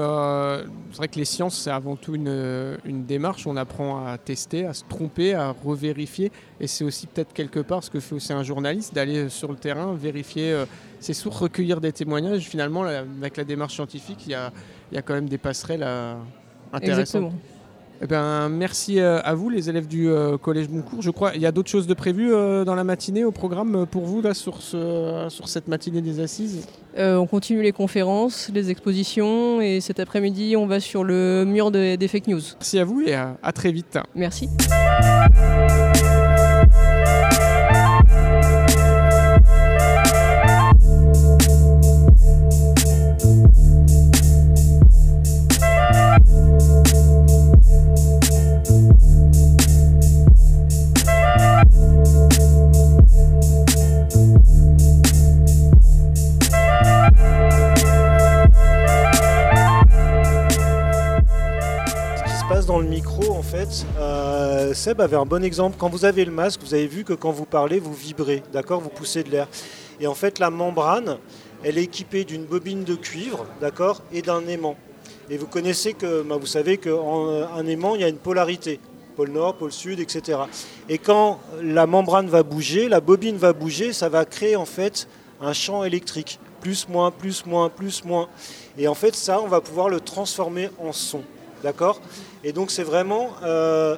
c'est 0.92 0.96
vrai 0.96 1.08
que 1.08 1.18
les 1.18 1.26
sciences, 1.26 1.58
c'est 1.58 1.70
avant 1.70 1.94
tout 1.94 2.14
une, 2.14 2.78
une 2.86 3.04
démarche. 3.04 3.46
On 3.46 3.58
apprend 3.58 4.06
à 4.06 4.16
tester, 4.16 4.64
à 4.64 4.72
se 4.72 4.82
tromper, 4.88 5.34
à 5.34 5.50
revérifier. 5.50 6.32
Et 6.58 6.66
c'est 6.66 6.84
aussi 6.84 7.06
peut-être 7.06 7.34
quelque 7.34 7.60
part 7.60 7.84
ce 7.84 7.90
que 7.90 8.00
fait 8.00 8.14
aussi 8.14 8.32
un 8.32 8.44
journaliste, 8.44 8.94
d'aller 8.94 9.28
sur 9.28 9.50
le 9.50 9.56
terrain, 9.56 9.92
vérifier 9.92 10.64
ses 11.00 11.12
sources, 11.12 11.36
recueillir 11.36 11.82
des 11.82 11.92
témoignages. 11.92 12.48
Finalement, 12.48 12.84
avec 12.84 13.36
la 13.36 13.44
démarche 13.44 13.74
scientifique, 13.74 14.22
il 14.24 14.30
y 14.30 14.34
a, 14.34 14.52
il 14.92 14.94
y 14.94 14.98
a 14.98 15.02
quand 15.02 15.14
même 15.14 15.28
des 15.28 15.38
passerelles 15.38 15.82
euh, 15.82 16.14
intéressantes. 16.72 17.00
Exactement. 17.00 17.32
Eh 18.04 18.06
ben, 18.08 18.48
merci 18.48 18.98
euh, 18.98 19.20
à 19.22 19.32
vous, 19.32 19.48
les 19.48 19.70
élèves 19.70 19.86
du 19.86 20.08
euh, 20.08 20.36
Collège 20.36 20.68
Boncourt. 20.68 21.00
Je 21.00 21.10
crois 21.10 21.30
il 21.36 21.40
y 21.40 21.46
a 21.46 21.52
d'autres 21.52 21.70
choses 21.70 21.86
de 21.86 21.94
prévues 21.94 22.32
euh, 22.34 22.64
dans 22.64 22.74
la 22.74 22.82
matinée 22.82 23.24
au 23.24 23.30
programme 23.30 23.86
pour 23.86 24.04
vous, 24.04 24.20
là, 24.20 24.34
sur, 24.34 24.60
ce, 24.60 25.26
sur 25.28 25.48
cette 25.48 25.68
matinée 25.68 26.02
des 26.02 26.18
assises? 26.20 26.66
Euh, 26.98 27.16
on 27.16 27.26
continue 27.28 27.62
les 27.62 27.70
conférences, 27.72 28.50
les 28.52 28.70
expositions 28.70 29.60
et 29.60 29.80
cet 29.80 30.00
après-midi 30.00 30.56
on 30.56 30.66
va 30.66 30.80
sur 30.80 31.04
le 31.04 31.44
mur 31.46 31.70
de- 31.70 31.94
des 31.96 32.08
fake 32.08 32.26
news. 32.26 32.40
Merci 32.58 32.78
à 32.80 32.84
vous 32.84 33.02
et 33.02 33.14
à- 33.14 33.36
à 33.42 33.52
très 33.52 33.70
vite. 33.72 33.96
Merci. 34.16 34.48
Dans 62.60 62.78
le 62.78 62.86
micro, 62.86 63.32
en 63.32 63.42
fait, 63.42 63.86
euh, 63.98 64.74
Seb 64.74 65.00
avait 65.00 65.16
un 65.16 65.24
bon 65.24 65.42
exemple. 65.42 65.76
Quand 65.78 65.88
vous 65.88 66.04
avez 66.04 66.24
le 66.24 66.30
masque, 66.30 66.60
vous 66.62 66.74
avez 66.74 66.86
vu 66.86 67.02
que 67.02 67.14
quand 67.14 67.32
vous 67.32 67.46
parlez, 67.46 67.80
vous 67.80 67.94
vibrez, 67.94 68.42
d'accord 68.52 68.80
Vous 68.80 68.90
poussez 68.90 69.24
de 69.24 69.30
l'air. 69.30 69.48
Et 70.00 70.06
en 70.06 70.14
fait, 70.14 70.38
la 70.38 70.50
membrane, 70.50 71.16
elle 71.64 71.78
est 71.78 71.84
équipée 71.84 72.24
d'une 72.24 72.44
bobine 72.44 72.84
de 72.84 72.94
cuivre, 72.94 73.46
d'accord 73.60 74.02
Et 74.12 74.20
d'un 74.20 74.46
aimant. 74.46 74.76
Et 75.30 75.38
vous 75.38 75.46
connaissez 75.46 75.94
que, 75.94 76.22
bah, 76.22 76.36
vous 76.38 76.46
savez 76.46 76.76
qu'en 76.76 77.66
aimant, 77.66 77.94
il 77.94 78.02
y 78.02 78.04
a 78.04 78.08
une 78.08 78.18
polarité. 78.18 78.80
Pôle 79.16 79.30
Nord, 79.30 79.54
pôle 79.56 79.72
Sud, 79.72 79.98
etc. 79.98 80.40
Et 80.88 80.98
quand 80.98 81.40
la 81.62 81.86
membrane 81.86 82.28
va 82.28 82.42
bouger, 82.42 82.88
la 82.88 83.00
bobine 83.00 83.36
va 83.36 83.52
bouger, 83.52 83.92
ça 83.92 84.08
va 84.08 84.24
créer 84.24 84.56
en 84.56 84.66
fait 84.66 85.08
un 85.40 85.54
champ 85.54 85.84
électrique. 85.84 86.38
Plus, 86.60 86.88
moins, 86.88 87.10
plus, 87.10 87.46
moins, 87.46 87.70
plus, 87.70 88.04
moins. 88.04 88.28
Et 88.78 88.88
en 88.88 88.94
fait, 88.94 89.14
ça, 89.14 89.40
on 89.40 89.48
va 89.48 89.60
pouvoir 89.60 89.88
le 89.88 90.00
transformer 90.00 90.70
en 90.78 90.92
son. 90.92 91.22
D'accord 91.62 92.00
Et 92.44 92.52
donc, 92.52 92.70
c'est 92.70 92.82
vraiment. 92.82 93.30
euh, 93.44 93.96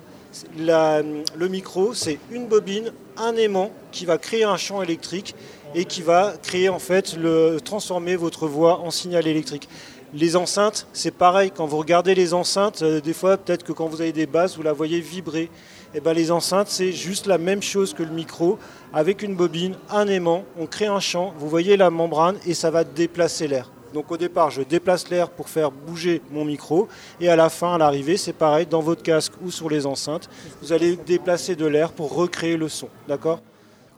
le 0.56 1.48
micro, 1.48 1.94
c'est 1.94 2.18
une 2.32 2.46
bobine, 2.46 2.92
un 3.16 3.36
aimant 3.36 3.70
qui 3.92 4.04
va 4.04 4.18
créer 4.18 4.42
un 4.44 4.56
champ 4.56 4.82
électrique 4.82 5.34
et 5.74 5.84
qui 5.84 6.02
va 6.02 6.34
créer, 6.42 6.68
en 6.68 6.78
fait, 6.78 7.16
le, 7.16 7.58
transformer 7.64 8.16
votre 8.16 8.48
voix 8.48 8.80
en 8.80 8.90
signal 8.90 9.26
électrique. 9.26 9.68
Les 10.12 10.36
enceintes, 10.36 10.86
c'est 10.92 11.10
pareil. 11.10 11.50
Quand 11.50 11.66
vous 11.66 11.78
regardez 11.78 12.14
les 12.14 12.34
enceintes, 12.34 12.82
euh, 12.82 13.00
des 13.00 13.12
fois, 13.12 13.36
peut-être 13.36 13.64
que 13.64 13.72
quand 13.72 13.86
vous 13.86 14.00
avez 14.00 14.12
des 14.12 14.26
basses, 14.26 14.56
vous 14.56 14.62
la 14.62 14.72
voyez 14.72 15.00
vibrer. 15.00 15.50
Et 15.94 16.00
ben, 16.00 16.12
les 16.12 16.30
enceintes, 16.30 16.68
c'est 16.68 16.92
juste 16.92 17.26
la 17.26 17.38
même 17.38 17.62
chose 17.62 17.94
que 17.94 18.02
le 18.02 18.10
micro. 18.10 18.58
Avec 18.92 19.22
une 19.22 19.34
bobine, 19.34 19.74
un 19.90 20.06
aimant, 20.06 20.44
on 20.58 20.66
crée 20.66 20.86
un 20.86 21.00
champ, 21.00 21.34
vous 21.38 21.48
voyez 21.48 21.76
la 21.76 21.90
membrane 21.90 22.36
et 22.46 22.54
ça 22.54 22.70
va 22.70 22.84
déplacer 22.84 23.48
l'air. 23.48 23.73
Donc 23.94 24.10
au 24.10 24.16
départ, 24.16 24.50
je 24.50 24.62
déplace 24.62 25.08
l'air 25.08 25.30
pour 25.30 25.48
faire 25.48 25.70
bouger 25.70 26.20
mon 26.32 26.44
micro. 26.44 26.88
Et 27.20 27.28
à 27.28 27.36
la 27.36 27.48
fin, 27.48 27.74
à 27.74 27.78
l'arrivée, 27.78 28.16
c'est 28.16 28.32
pareil, 28.32 28.66
dans 28.66 28.80
votre 28.80 29.02
casque 29.02 29.32
ou 29.42 29.50
sur 29.52 29.70
les 29.70 29.86
enceintes, 29.86 30.28
vous 30.60 30.72
allez 30.72 30.96
déplacer 30.96 31.54
de 31.54 31.64
l'air 31.64 31.92
pour 31.92 32.12
recréer 32.12 32.56
le 32.56 32.68
son. 32.68 32.88
D'accord? 33.06 33.40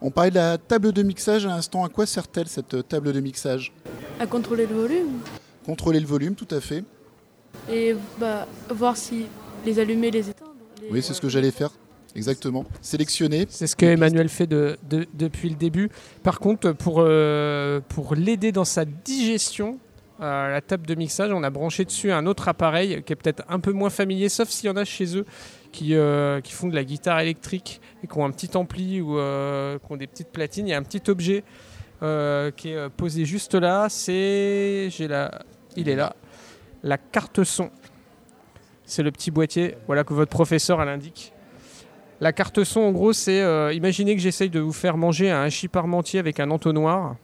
On 0.03 0.11
parlait 0.11 0.31
de 0.31 0.37
la 0.37 0.59
table 0.59 0.93
de 0.93 1.03
mixage 1.03 1.47
à 1.47 1.49
l'instant. 1.49 1.83
À 1.83 1.89
quoi 1.89 2.05
sert-elle 2.05 2.47
cette 2.47 2.87
table 2.87 3.13
de 3.15 3.21
mixage? 3.21 3.73
À 4.21 4.27
contrôler 4.27 4.67
le 4.67 4.75
volume 4.75 5.19
Contrôler 5.65 5.99
le 5.99 6.07
volume, 6.07 6.35
tout 6.35 6.49
à 6.55 6.61
fait. 6.61 6.85
et 7.73 7.97
bah, 8.21 8.47
voir 8.69 8.97
si 8.99 9.25
les 9.65 9.79
allumer, 9.79 10.11
les 10.11 10.29
éteindre. 10.29 10.53
les- 10.83 10.91
Oui, 10.91 11.03
c'est 11.03 11.15
ce 11.15 11.21
que 11.23 11.29
j'allais 11.31 11.51
faire. 11.51 11.71
Exactement. 12.15 12.65
Sélectionner. 12.83 13.47
C'est 13.51 13.67
ce 13.67 13.75
que 13.77 13.85
Emmanuel 13.87 14.29
fait 14.29 14.47
de- 14.47 14.77
de- 14.89 15.07
depuis 15.15 15.49
le 15.51 15.57
début. 15.57 15.91
Par 16.23 16.39
contre, 16.39 16.73
pour, 16.73 16.97
euh, 16.99 17.81
pour 17.89 18.15
l'aider 18.15 18.53
dans 18.53 18.65
sa 18.65 18.85
digestion, 18.85 19.79
la 20.19 20.61
table 20.61 20.87
de 20.87 20.95
mixage, 20.95 21.31
on 21.33 21.43
a 21.43 21.51
branché 21.51 21.85
dessus 21.85 22.11
un 22.11 22.27
autre 22.27 22.49
appareil 22.49 23.03
qui 23.05 23.13
est 23.13 23.17
peut-être 23.17 23.45
un 23.49 23.61
peu 23.61 23.73
moins 23.73 23.91
familier, 23.91 24.29
sauf 24.29 24.49
s'il 24.49 24.69
y 24.69 24.73
en 24.73 24.77
a 24.77 24.85
chez 24.85 25.17
eux 25.17 25.25
qui, 25.77 25.95
euh, 25.95 26.41
font 26.43 26.69
de 26.69 26.75
la 26.75 26.85
guitare 26.85 27.21
électrique 27.21 27.81
et 28.03 28.07
qui 28.07 28.19
ont 28.19 28.25
un 28.25 28.31
petit 28.31 28.57
ampli 28.57 29.01
ou 29.01 29.19
euh, 29.19 29.79
qui 29.79 29.93
ont 29.93 29.97
des 29.97 30.07
petites 30.07 30.31
platines. 30.31 30.67
Il 30.67 30.71
y 30.71 30.75
a 30.75 30.79
un 30.79 30.83
petit 30.83 31.11
objet 31.11 31.45
euh, 32.03 32.51
qui 32.51 32.71
est 32.71 32.89
posé 32.89 33.27
juste 33.27 33.55
là. 33.55 33.89
C'est, 33.91 34.89
j'ai 34.91 35.07
la, 35.07 35.43
il 35.77 35.89
est 35.89 35.97
là, 35.97 36.17
la 36.83 36.97
carte 36.97 37.45
son. 37.45 37.71
C'est 38.85 39.03
le 39.03 39.11
petit 39.11 39.31
boîtier, 39.31 39.77
voilà 39.87 40.05
que 40.05 40.15
votre 40.15 40.31
professeur 40.31 40.81
elle 40.81 40.89
indique. 40.89 41.33
La 42.21 42.33
carte 42.33 42.65
son, 42.65 42.81
en 42.81 42.93
gros, 42.93 43.13
c'est 43.13 43.43
imaginez 43.75 44.17
que 44.17 44.23
j'essaye 44.23 44.49
de 44.49 44.61
vous 44.61 44.73
faire 44.73 44.97
manger 44.97 45.31
un 45.31 45.43
hachis 45.43 45.69
avec 46.15 46.41
un 46.41 46.51
entonnoir. 46.51 47.17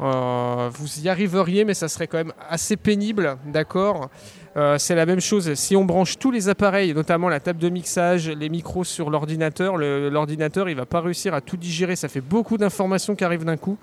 Euh, 0.00 0.70
vous 0.72 1.00
y 1.00 1.08
arriveriez, 1.08 1.64
mais 1.64 1.74
ça 1.74 1.88
serait 1.88 2.06
quand 2.06 2.18
même 2.18 2.32
assez 2.48 2.76
pénible, 2.76 3.36
d'accord 3.46 4.10
Euh, 4.56 4.78
C'est 4.78 4.94
la 4.94 5.06
même 5.06 5.20
chose. 5.20 5.52
Si 5.54 5.76
on 5.76 5.84
branche 5.84 6.18
tous 6.18 6.30
les 6.30 6.48
appareils, 6.48 6.94
notamment 6.94 7.28
la 7.28 7.40
table 7.40 7.58
de 7.58 7.68
mixage, 7.68 8.28
les 8.28 8.48
micros 8.48 8.84
sur 8.84 9.10
l'ordinateur, 9.10 9.76
l'ordinateur, 9.76 10.68
il 10.68 10.76
va 10.76 10.86
pas 10.86 11.00
réussir 11.00 11.34
à 11.34 11.40
tout 11.40 11.56
digérer. 11.56 11.94
Ça 11.94 12.08
fait 12.08 12.22
beaucoup 12.22 12.56
d'informations 12.56 13.14
qui 13.14 13.24
arrivent 13.24 13.44
d'un 13.44 13.56
coup. 13.58 13.78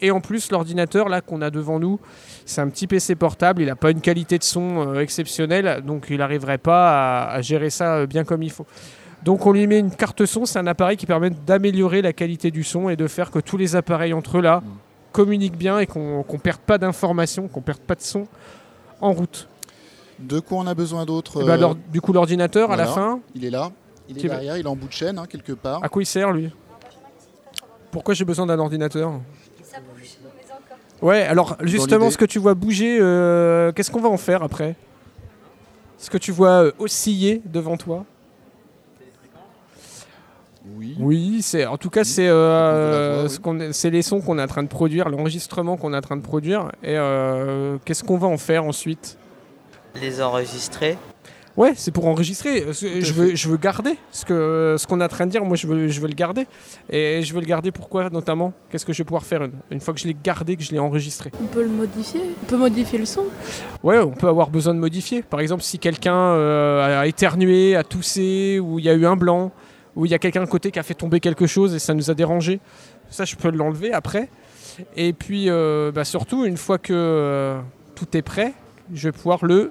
Et 0.00 0.10
en 0.10 0.20
plus, 0.20 0.50
l'ordinateur 0.50 1.08
là 1.08 1.20
qu'on 1.20 1.42
a 1.42 1.50
devant 1.50 1.78
nous, 1.78 2.00
c'est 2.46 2.60
un 2.60 2.68
petit 2.68 2.86
PC 2.86 3.14
portable. 3.14 3.62
Il 3.62 3.66
n'a 3.66 3.76
pas 3.76 3.90
une 3.90 4.00
qualité 4.00 4.38
de 4.38 4.42
son 4.42 4.94
euh, 4.94 5.00
exceptionnelle, 5.00 5.82
donc 5.86 6.06
il 6.10 6.18
n'arriverait 6.18 6.58
pas 6.58 7.26
à, 7.26 7.40
gérer 7.42 7.70
ça 7.70 8.06
bien 8.06 8.24
comme 8.24 8.42
il 8.42 8.50
faut. 8.50 8.66
Donc 9.22 9.44
on 9.44 9.52
lui 9.52 9.66
met 9.66 9.78
une 9.78 9.94
carte 9.94 10.24
son, 10.24 10.46
c'est 10.46 10.58
un 10.58 10.66
appareil 10.66 10.96
qui 10.96 11.04
permet 11.04 11.30
d'améliorer 11.30 12.00
la 12.00 12.14
qualité 12.14 12.50
du 12.50 12.64
son 12.64 12.88
et 12.88 12.96
de 12.96 13.06
faire 13.06 13.30
que 13.30 13.38
tous 13.38 13.58
les 13.58 13.76
appareils 13.76 14.14
entre 14.14 14.38
eux 14.38 14.40
là 14.40 14.62
communiquent 15.12 15.56
bien 15.56 15.78
et 15.78 15.86
qu'on 15.86 16.24
ne 16.30 16.38
perde 16.38 16.60
pas 16.60 16.78
d'informations, 16.78 17.48
qu'on 17.48 17.60
ne 17.60 17.64
perde 17.64 17.80
pas 17.80 17.94
de 17.94 18.02
son 18.02 18.26
en 19.00 19.12
route. 19.12 19.48
De 20.18 20.40
quoi 20.40 20.58
on 20.58 20.66
a 20.66 20.74
besoin 20.74 21.06
d'autre 21.06 21.42
Et 21.42 21.46
bah, 21.46 21.54
euh, 21.54 21.74
du 21.90 22.00
coup 22.00 22.12
l'ordinateur 22.12 22.70
à 22.70 22.76
la 22.76 22.86
fin, 22.86 23.20
Il 23.34 23.44
est 23.44 23.50
là. 23.50 23.70
Il 24.08 24.18
est 24.18 24.28
derrière. 24.28 24.56
Il 24.56 24.66
est 24.66 24.68
en 24.68 24.76
bout 24.76 24.88
de 24.88 24.92
chaîne, 24.92 25.18
hein, 25.18 25.26
quelque 25.28 25.52
part. 25.52 25.82
à 25.82 25.88
quoi 25.88 26.02
il 26.02 26.06
sert 26.06 26.32
lui? 26.32 26.50
Pourquoi 27.90 28.14
j'ai 28.14 28.24
besoin 28.24 28.46
d'un 28.46 28.58
ordinateur? 28.58 29.12
Ouais, 31.02 31.22
alors 31.22 31.56
justement 31.62 32.10
ce 32.10 32.18
que 32.18 32.26
tu 32.26 32.38
vois 32.38 32.54
bouger, 32.54 32.98
euh, 33.00 33.72
qu'est-ce 33.72 33.90
qu'on 33.90 34.02
va 34.02 34.10
en 34.10 34.18
faire 34.18 34.42
après? 34.42 34.76
Ce 35.96 36.10
que 36.10 36.18
tu 36.18 36.30
vois 36.32 36.64
euh, 36.64 36.72
osciller 36.78 37.40
devant 37.46 37.76
toi? 37.76 38.04
Oui. 40.76 40.94
Oui, 40.98 41.38
c'est 41.42 41.64
en 41.66 41.76
tout 41.78 41.88
cas 41.90 42.04
c'est 42.04 42.28
euh, 42.28 43.22
oui. 43.24 43.30
ce 43.30 43.38
qu'on 43.40 43.58
est- 43.60 43.72
c'est 43.72 43.90
les 43.90 44.02
sons 44.02 44.20
qu'on 44.20 44.38
est 44.38 44.42
en 44.42 44.46
train 44.46 44.62
de 44.62 44.68
produire, 44.68 45.08
l'enregistrement 45.08 45.76
qu'on 45.76 45.94
est 45.94 45.96
en 45.96 46.02
train 46.02 46.16
de 46.16 46.22
produire 46.22 46.70
et 46.82 46.96
euh, 46.98 47.78
qu'est-ce 47.84 48.04
qu'on 48.04 48.18
va 48.18 48.28
en 48.28 48.36
faire 48.38 48.64
ensuite? 48.64 49.16
Les 50.00 50.20
enregistrer. 50.22 50.96
Ouais, 51.56 51.72
c'est 51.76 51.90
pour 51.90 52.06
enregistrer. 52.06 52.64
Je 52.72 53.12
veux, 53.12 53.34
je 53.34 53.48
veux 53.48 53.56
garder 53.56 53.96
ce 54.12 54.24
que 54.24 54.76
ce 54.78 54.86
qu'on 54.86 55.00
est 55.00 55.04
en 55.04 55.08
train 55.08 55.26
de 55.26 55.32
dire. 55.32 55.44
Moi, 55.44 55.56
je 55.56 55.66
veux, 55.66 55.88
je 55.88 56.00
veux 56.00 56.06
le 56.06 56.14
garder. 56.14 56.46
Et 56.88 57.22
je 57.22 57.34
veux 57.34 57.40
le 57.40 57.46
garder 57.46 57.72
pourquoi 57.72 58.08
notamment? 58.08 58.52
Qu'est-ce 58.70 58.86
que 58.86 58.92
je 58.92 58.98
vais 58.98 59.04
pouvoir 59.04 59.24
faire 59.24 59.42
une, 59.42 59.52
une 59.72 59.80
fois 59.80 59.92
que 59.92 59.98
je 60.00 60.06
l'ai 60.06 60.16
gardé, 60.22 60.56
que 60.56 60.62
je 60.62 60.70
l'ai 60.70 60.78
enregistré? 60.78 61.32
On 61.42 61.46
peut 61.46 61.62
le 61.62 61.68
modifier. 61.68 62.20
On 62.42 62.46
peut 62.46 62.56
modifier 62.56 62.98
le 63.00 63.04
son. 63.04 63.24
Ouais, 63.82 63.98
on 63.98 64.12
peut 64.12 64.28
avoir 64.28 64.48
besoin 64.48 64.74
de 64.74 64.78
modifier. 64.78 65.22
Par 65.22 65.40
exemple, 65.40 65.62
si 65.64 65.78
quelqu'un 65.80 66.14
euh, 66.14 67.00
a 67.00 67.06
éternué, 67.08 67.74
a 67.74 67.82
toussé, 67.82 68.60
ou 68.60 68.78
il 68.78 68.84
y 68.84 68.88
a 68.88 68.94
eu 68.94 69.04
un 69.04 69.16
blanc, 69.16 69.50
ou 70.00 70.06
il 70.06 70.10
y 70.10 70.14
a 70.14 70.18
quelqu'un 70.18 70.42
à 70.42 70.46
côté 70.46 70.70
qui 70.70 70.78
a 70.78 70.82
fait 70.82 70.94
tomber 70.94 71.20
quelque 71.20 71.46
chose 71.46 71.74
et 71.74 71.78
ça 71.78 71.92
nous 71.94 72.10
a 72.10 72.14
dérangé, 72.14 72.58
ça, 73.10 73.24
je 73.24 73.36
peux 73.36 73.50
l'enlever 73.50 73.92
après. 73.92 74.28
Et 74.96 75.12
puis, 75.12 75.50
euh, 75.50 75.92
bah, 75.92 76.04
surtout, 76.04 76.44
une 76.46 76.56
fois 76.56 76.78
que 76.78 76.92
euh, 76.94 77.60
tout 77.94 78.16
est 78.16 78.22
prêt, 78.22 78.54
je 78.94 79.08
vais 79.08 79.12
pouvoir 79.12 79.44
le, 79.44 79.70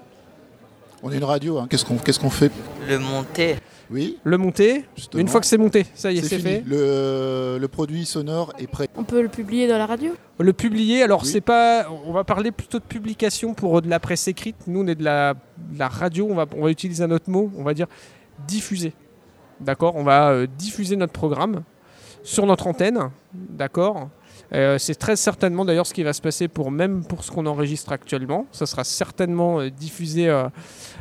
On 1.02 1.12
est 1.12 1.18
une 1.18 1.24
radio. 1.24 1.58
hein. 1.58 1.68
Qu'est-ce 1.70 1.84
qu'on 1.86 1.98
qu'est-ce 1.98 2.20
qu'on 2.20 2.30
fait? 2.30 2.52
Le 2.88 3.00
monter. 3.00 3.56
Oui. 3.92 4.20
le 4.24 4.38
monter. 4.38 4.86
Justement. 4.96 5.20
Une 5.20 5.28
fois 5.28 5.40
que 5.42 5.48
c'est 5.48 5.58
monté, 5.58 5.84
ça 5.96 6.12
y 6.12 6.20
est, 6.20 6.22
c'est 6.22 6.38
fait. 6.38 6.62
Le, 6.68 7.58
le 7.60 7.68
produit 7.68 8.06
sonore 8.06 8.54
est 8.60 8.68
prêt. 8.68 8.88
On 8.96 9.04
peut 9.04 9.20
le 9.24 9.30
publier 9.30 9.68
dans 9.68 9.80
la 9.80 9.88
radio? 9.88 10.12
Le 10.38 10.54
publier, 10.54 11.02
alors 11.02 11.24
Oui. 11.24 11.28
c'est 11.30 11.42
pas. 11.42 11.88
On 12.06 12.12
va 12.14 12.24
parler 12.24 12.52
plutôt 12.52 12.78
de 12.78 12.84
publication 12.84 13.56
pour 13.56 13.80
euh, 13.80 13.82
de 13.82 13.90
la 13.90 14.00
presse 14.00 14.28
écrite. 14.28 14.58
Nous, 14.68 14.82
on 14.82 14.88
est 14.88 14.94
de 14.94 15.04
la, 15.04 15.34
de 15.58 15.80
la 15.80 15.88
radio, 15.88 16.28
on 16.30 16.36
va, 16.36 16.46
on 16.56 16.66
va 16.66 16.70
utiliser 16.70 17.04
un 17.04 17.10
autre 17.10 17.32
mot, 17.32 17.52
on 17.58 17.64
va 17.64 17.74
dire 17.74 17.88
diffuser. 18.48 18.94
D'accord 19.62 19.96
On 19.96 20.04
va 20.04 20.30
euh, 20.30 20.48
diffuser 20.48 20.96
notre 20.96 21.14
programme 21.14 21.64
sur 22.24 22.46
notre 22.46 22.68
antenne. 22.68 23.10
D'accord 23.34 24.10
Euh, 24.54 24.78
C'est 24.78 24.96
très 24.96 25.16
certainement 25.16 25.66
d'ailleurs 25.66 25.86
ce 25.86 25.94
qui 25.94 26.02
va 26.04 26.14
se 26.14 26.22
passer 26.22 26.48
pour 26.48 26.72
même 26.72 27.04
pour 27.06 27.24
ce 27.24 27.32
qu'on 27.32 27.46
enregistre 27.46 27.92
actuellement. 27.92 28.46
Ça 28.52 28.66
sera 28.66 28.84
certainement 28.84 29.60
euh, 29.60 29.70
diffusé. 29.70 30.30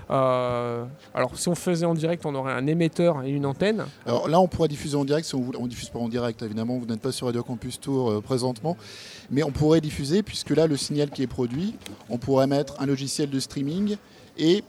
alors, 0.09 1.38
si 1.38 1.49
on 1.49 1.55
faisait 1.55 1.87
en 1.87 1.94
direct, 1.94 2.27
on 2.27 2.35
aurait 2.35 2.53
un 2.53 2.66
émetteur 2.66 3.23
et 3.23 3.31
une 3.31 3.47
antenne. 3.47 3.85
Alors 4.07 4.29
là, 4.29 4.40
on 4.40 4.49
pourra 4.49 4.68
diffuser 4.68 4.97
en 4.97 5.05
direct 5.05 5.27
si 5.27 5.35
on. 5.35 5.51
On 5.59 5.66
diffuse 5.66 5.90
pas 5.90 5.99
en 5.99 6.09
direct, 6.09 6.42
évidemment. 6.42 6.79
Vous 6.79 6.87
n'êtes 6.87 7.01
pas 7.01 7.12
sur 7.12 7.27
Radio 7.27 7.42
Campus 7.42 7.81
Tour 7.81 8.23
présentement, 8.23 8.77
mais 9.31 9.42
on 9.42 9.51
pourrait 9.53 9.81
diffuser 9.81 10.23
puisque 10.23 10.51
là, 10.51 10.66
le 10.66 10.77
signal 10.77 11.11
qui 11.11 11.23
est 11.23 11.27
produit, 11.29 11.75
on 12.11 12.18
pourrait 12.18 12.47
mettre 12.47 12.81
un 12.81 12.87
logiciel 12.87 13.31
de 13.31 13.40
streaming 13.40 13.97
et 14.37 14.62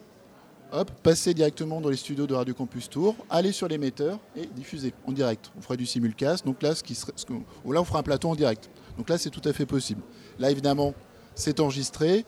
hop, 0.71 0.91
passer 1.03 1.33
directement 1.33 1.81
dans 1.81 1.89
les 1.89 1.95
studios 1.97 2.27
de 2.27 2.33
Radio 2.33 2.53
Campus 2.53 2.89
Tour, 2.89 3.15
aller 3.29 3.51
sur 3.51 3.67
l'émetteur 3.67 4.19
et 4.35 4.45
diffuser 4.55 4.93
en 5.07 5.11
direct. 5.11 5.51
On 5.57 5.61
ferait 5.61 5.77
du 5.77 5.85
simulcast. 5.85 6.45
Donc 6.45 6.61
là, 6.61 6.75
ce 6.75 6.83
qui 6.83 6.95
serait, 6.95 7.13
ce 7.15 7.25
que- 7.25 7.33
ou 7.65 7.71
là, 7.71 7.81
on 7.81 7.85
fera 7.85 7.99
un 7.99 8.03
plateau 8.03 8.29
en 8.29 8.35
direct. 8.35 8.69
Donc 8.97 9.09
là, 9.09 9.17
c'est 9.17 9.29
tout 9.29 9.41
à 9.45 9.53
fait 9.53 9.65
possible. 9.65 10.01
Là, 10.39 10.51
évidemment, 10.51 10.93
c'est 11.35 11.59
enregistré. 11.59 12.25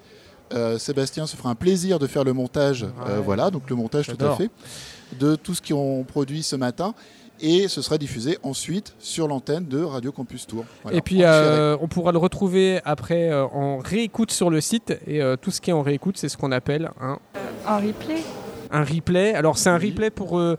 Euh, 0.53 0.77
Sébastien 0.77 1.25
se 1.27 1.35
fera 1.37 1.49
un 1.49 1.55
plaisir 1.55 1.97
de 1.99 2.07
faire 2.07 2.23
le 2.23 2.33
montage. 2.33 2.83
euh, 3.07 3.19
voilà, 3.23 3.51
donc 3.51 3.69
le 3.69 3.75
montage 3.75 4.07
tout 4.07 4.25
à 4.25 4.35
fait 4.35 4.49
de 5.19 5.35
tout 5.35 5.53
ce 5.53 5.61
qu'on 5.61 6.03
produit 6.07 6.43
ce 6.43 6.55
matin. 6.55 6.93
Et 7.43 7.67
ce 7.67 7.81
sera 7.81 7.97
diffusé 7.97 8.37
ensuite 8.43 8.93
sur 8.99 9.27
l'antenne 9.27 9.65
de 9.65 9.81
Radio 9.81 10.11
Campus 10.11 10.45
Tour. 10.45 10.63
Voilà, 10.83 10.97
et 10.99 11.01
puis, 11.01 11.23
euh, 11.23 11.75
on 11.81 11.87
pourra 11.87 12.11
le 12.11 12.19
retrouver 12.19 12.79
après 12.85 13.31
euh, 13.31 13.45
en 13.47 13.79
réécoute 13.79 14.31
sur 14.31 14.51
le 14.51 14.61
site. 14.61 14.93
Et 15.07 15.23
euh, 15.23 15.37
tout 15.37 15.49
ce 15.49 15.59
qui 15.59 15.71
est 15.71 15.73
en 15.73 15.81
réécoute, 15.81 16.17
c'est 16.17 16.29
ce 16.29 16.37
qu'on 16.37 16.51
appelle 16.51 16.91
un, 17.01 17.17
Un 17.67 17.77
replay 17.77 18.21
un 18.73 18.85
replay. 18.85 19.33
Alors, 19.33 19.57
c'est 19.57 19.67
un 19.67 19.77
replay 19.77 20.09
pour 20.09 20.39
euh, 20.39 20.55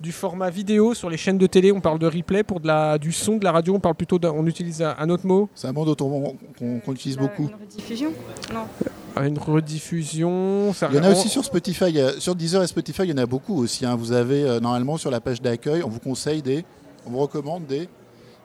du 0.00 0.12
format 0.12 0.50
vidéo 0.50 0.94
sur 0.94 1.10
les 1.10 1.16
chaînes 1.16 1.36
de 1.36 1.48
télé. 1.48 1.72
On 1.72 1.80
parle 1.80 1.98
de 1.98 2.06
replay. 2.06 2.44
Pour 2.44 2.60
de 2.60 2.68
la, 2.68 2.96
du 2.96 3.10
son 3.10 3.38
de 3.38 3.44
la 3.44 3.50
radio, 3.50 3.74
on 3.74 3.80
parle 3.80 3.96
plutôt 3.96 4.20
d'un- 4.20 4.30
on 4.30 4.46
utilise 4.46 4.82
un, 4.82 4.94
un 4.96 5.10
autre 5.10 5.26
mot. 5.26 5.48
C'est 5.52 5.66
un 5.66 5.72
mot 5.72 5.84
dont 5.84 5.96
on- 6.06 6.36
qu'on 6.56 6.78
qu'on 6.78 6.92
utilise 6.92 7.16
beaucoup. 7.18 7.48
Une 7.48 7.56
rediffusion 7.60 8.12
Non. 8.54 9.22
Une 9.24 9.36
rediffusion. 9.36 10.72
ça- 10.74 10.88
Il 10.92 10.96
y 10.96 11.00
en 11.00 11.02
a 11.02 11.10
aussi 11.10 11.28
sur 11.28 11.44
Spotify, 11.44 11.98
sur 12.20 12.36
Deezer 12.36 12.62
et 12.62 12.68
Spotify, 12.68 13.02
il 13.02 13.10
y 13.10 13.12
en 13.12 13.18
a 13.18 13.26
beaucoup 13.26 13.60
aussi. 13.60 13.84
hein. 13.84 13.96
Vous 13.96 14.12
avez 14.12 14.44
euh, 14.44 14.60
normalement 14.60 14.96
sur 14.96 15.10
la 15.10 15.20
page 15.20 15.42
d'accueil, 15.42 15.82
on 15.84 15.88
vous 15.88 15.98
conseille 15.98 16.42
des, 16.42 16.64
on 17.04 17.10
vous 17.10 17.18
recommande 17.18 17.66
des, 17.66 17.88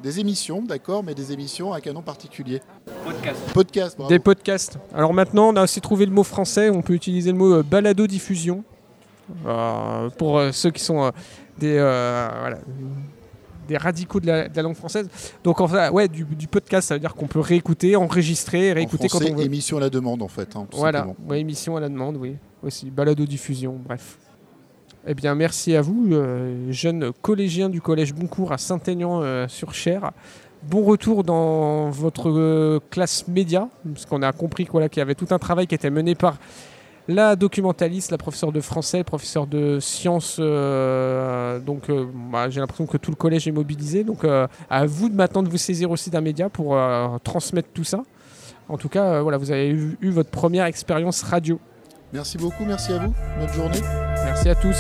des 0.02 0.20
émissions, 0.20 0.62
d'accord, 0.62 1.04
mais 1.04 1.14
des 1.16 1.32
émissions 1.32 1.74
à 1.74 1.82
canon 1.82 2.02
particulier. 2.02 2.62
Podcast. 3.06 3.40
Podcast. 3.54 3.96
bravo. 3.98 4.10
Des 4.10 4.20
podcasts. 4.20 4.78
Alors 4.94 5.14
maintenant, 5.14 5.50
on 5.50 5.56
a 5.56 5.64
aussi 5.64 5.82
trouvé 5.82 6.06
le 6.06 6.12
mot 6.12 6.24
français. 6.24 6.70
On 6.70 6.82
peut 6.82 6.94
utiliser 6.94 7.32
le 7.32 7.38
mot 7.38 7.54
euh, 7.56 7.64
balado-diffusion. 7.64 8.64
Euh, 9.46 10.10
pour 10.18 10.38
euh, 10.40 10.52
ceux 10.52 10.72
qui 10.72 10.84
sont 10.84 11.04
euh, 11.04 11.12
des, 11.58 11.78
euh, 11.78 12.28
voilà, 12.40 12.58
des 13.68 13.78
radicaux 13.78 14.20
de 14.20 14.28
la, 14.28 14.50
de 14.50 14.56
la 14.56 14.62
langue 14.62 14.76
française. 14.76 15.08
Donc, 15.44 15.62
en 15.62 15.68
fait, 15.70 15.88
ouais, 15.90 16.08
du, 16.10 16.26
du 16.26 16.48
podcast, 16.48 16.90
ça 16.90 16.96
veut 16.96 17.00
dire 17.00 17.16
qu'on 17.16 17.28
peut 17.28 17.40
réécouter, 17.40 17.96
enregistrer, 17.96 18.72
En 18.72 18.76
réécouter 18.76 19.08
quand 19.08 19.22
on 19.24 19.36
veut. 19.36 19.46
émission 19.46 19.78
à 19.78 19.80
la 19.80 19.90
demande 19.90 20.22
en 20.22 20.28
fait. 20.28 20.54
hein, 20.56 20.68
tout 20.70 20.78
Voilà, 20.78 21.08
ouais, 21.30 21.40
émission 21.40 21.78
à 21.78 21.80
la 21.80 21.88
demande, 21.88 22.18
oui. 22.18 22.36
Aussi, 22.64 22.90
balado-diffusion, 22.92 23.80
bref. 23.86 24.18
Eh 25.08 25.16
bien, 25.16 25.34
merci 25.34 25.76
à 25.76 25.82
vous, 25.82 26.10
euh, 26.12 26.72
jeunes 26.72 27.12
collégiens 27.24 27.70
du 27.70 27.82
collège 27.82 28.14
Boncourt 28.14 28.52
à 28.52 28.60
Saint-Aignan-sur-Cher. 28.60 30.12
Bon 30.62 30.84
retour 30.84 31.24
dans 31.24 31.90
votre 31.90 32.30
euh, 32.30 32.80
classe 32.92 33.28
média, 33.28 33.68
parce 33.84 34.06
qu'on 34.06 34.22
a 34.22 34.32
compris 34.32 34.68
qu'il 34.68 34.98
y 34.98 35.02
avait 35.02 35.16
tout 35.16 35.26
un 35.32 35.40
travail 35.40 35.66
qui 35.66 35.74
était 35.74 35.90
mené 35.90 36.14
par 36.14 36.38
la 37.08 37.36
documentaliste, 37.36 38.12
la 38.12 38.20
professeure 38.20 38.52
de 38.52 38.62
français, 38.62 39.00
le 39.00 39.04
professeur 39.04 39.48
de 39.48 39.80
sciences. 39.80 40.38
euh, 40.40 41.58
donc, 41.58 41.90
euh, 41.90 42.06
bah, 42.32 42.52
j'ai 42.52 42.60
l'impression 42.60 42.86
que 42.86 42.98
tout 42.98 43.10
le 43.10 43.18
collège 43.18 43.48
est 43.48 43.52
mobilisé. 43.52 44.04
Donc, 44.04 44.24
euh, 44.24 44.46
à 44.70 44.86
vous 44.86 45.10
de 45.10 45.16
maintenant 45.16 45.42
de 45.42 45.50
vous 45.50 45.58
saisir 45.58 45.90
aussi 45.90 46.12
d'un 46.12 46.22
média 46.22 46.48
pour 46.48 46.78
euh, 46.78 47.08
transmettre 47.24 47.70
tout 47.74 47.84
ça. 47.84 48.04
En 48.70 48.78
tout 48.78 48.88
cas, 48.88 49.06
euh, 49.06 49.22
voilà, 49.24 49.40
vous 49.40 49.50
avez 49.50 49.70
eu 49.70 50.12
votre 50.12 50.30
première 50.30 50.66
expérience 50.66 51.24
radio. 51.24 51.60
Merci 52.14 52.38
beaucoup, 52.38 52.66
merci 52.66 52.94
à 52.94 53.00
vous. 53.00 53.14
Bonne 53.40 53.54
journée. 53.54 53.80
Merci 54.26 54.50
à 54.50 54.56
tous. 54.56 54.78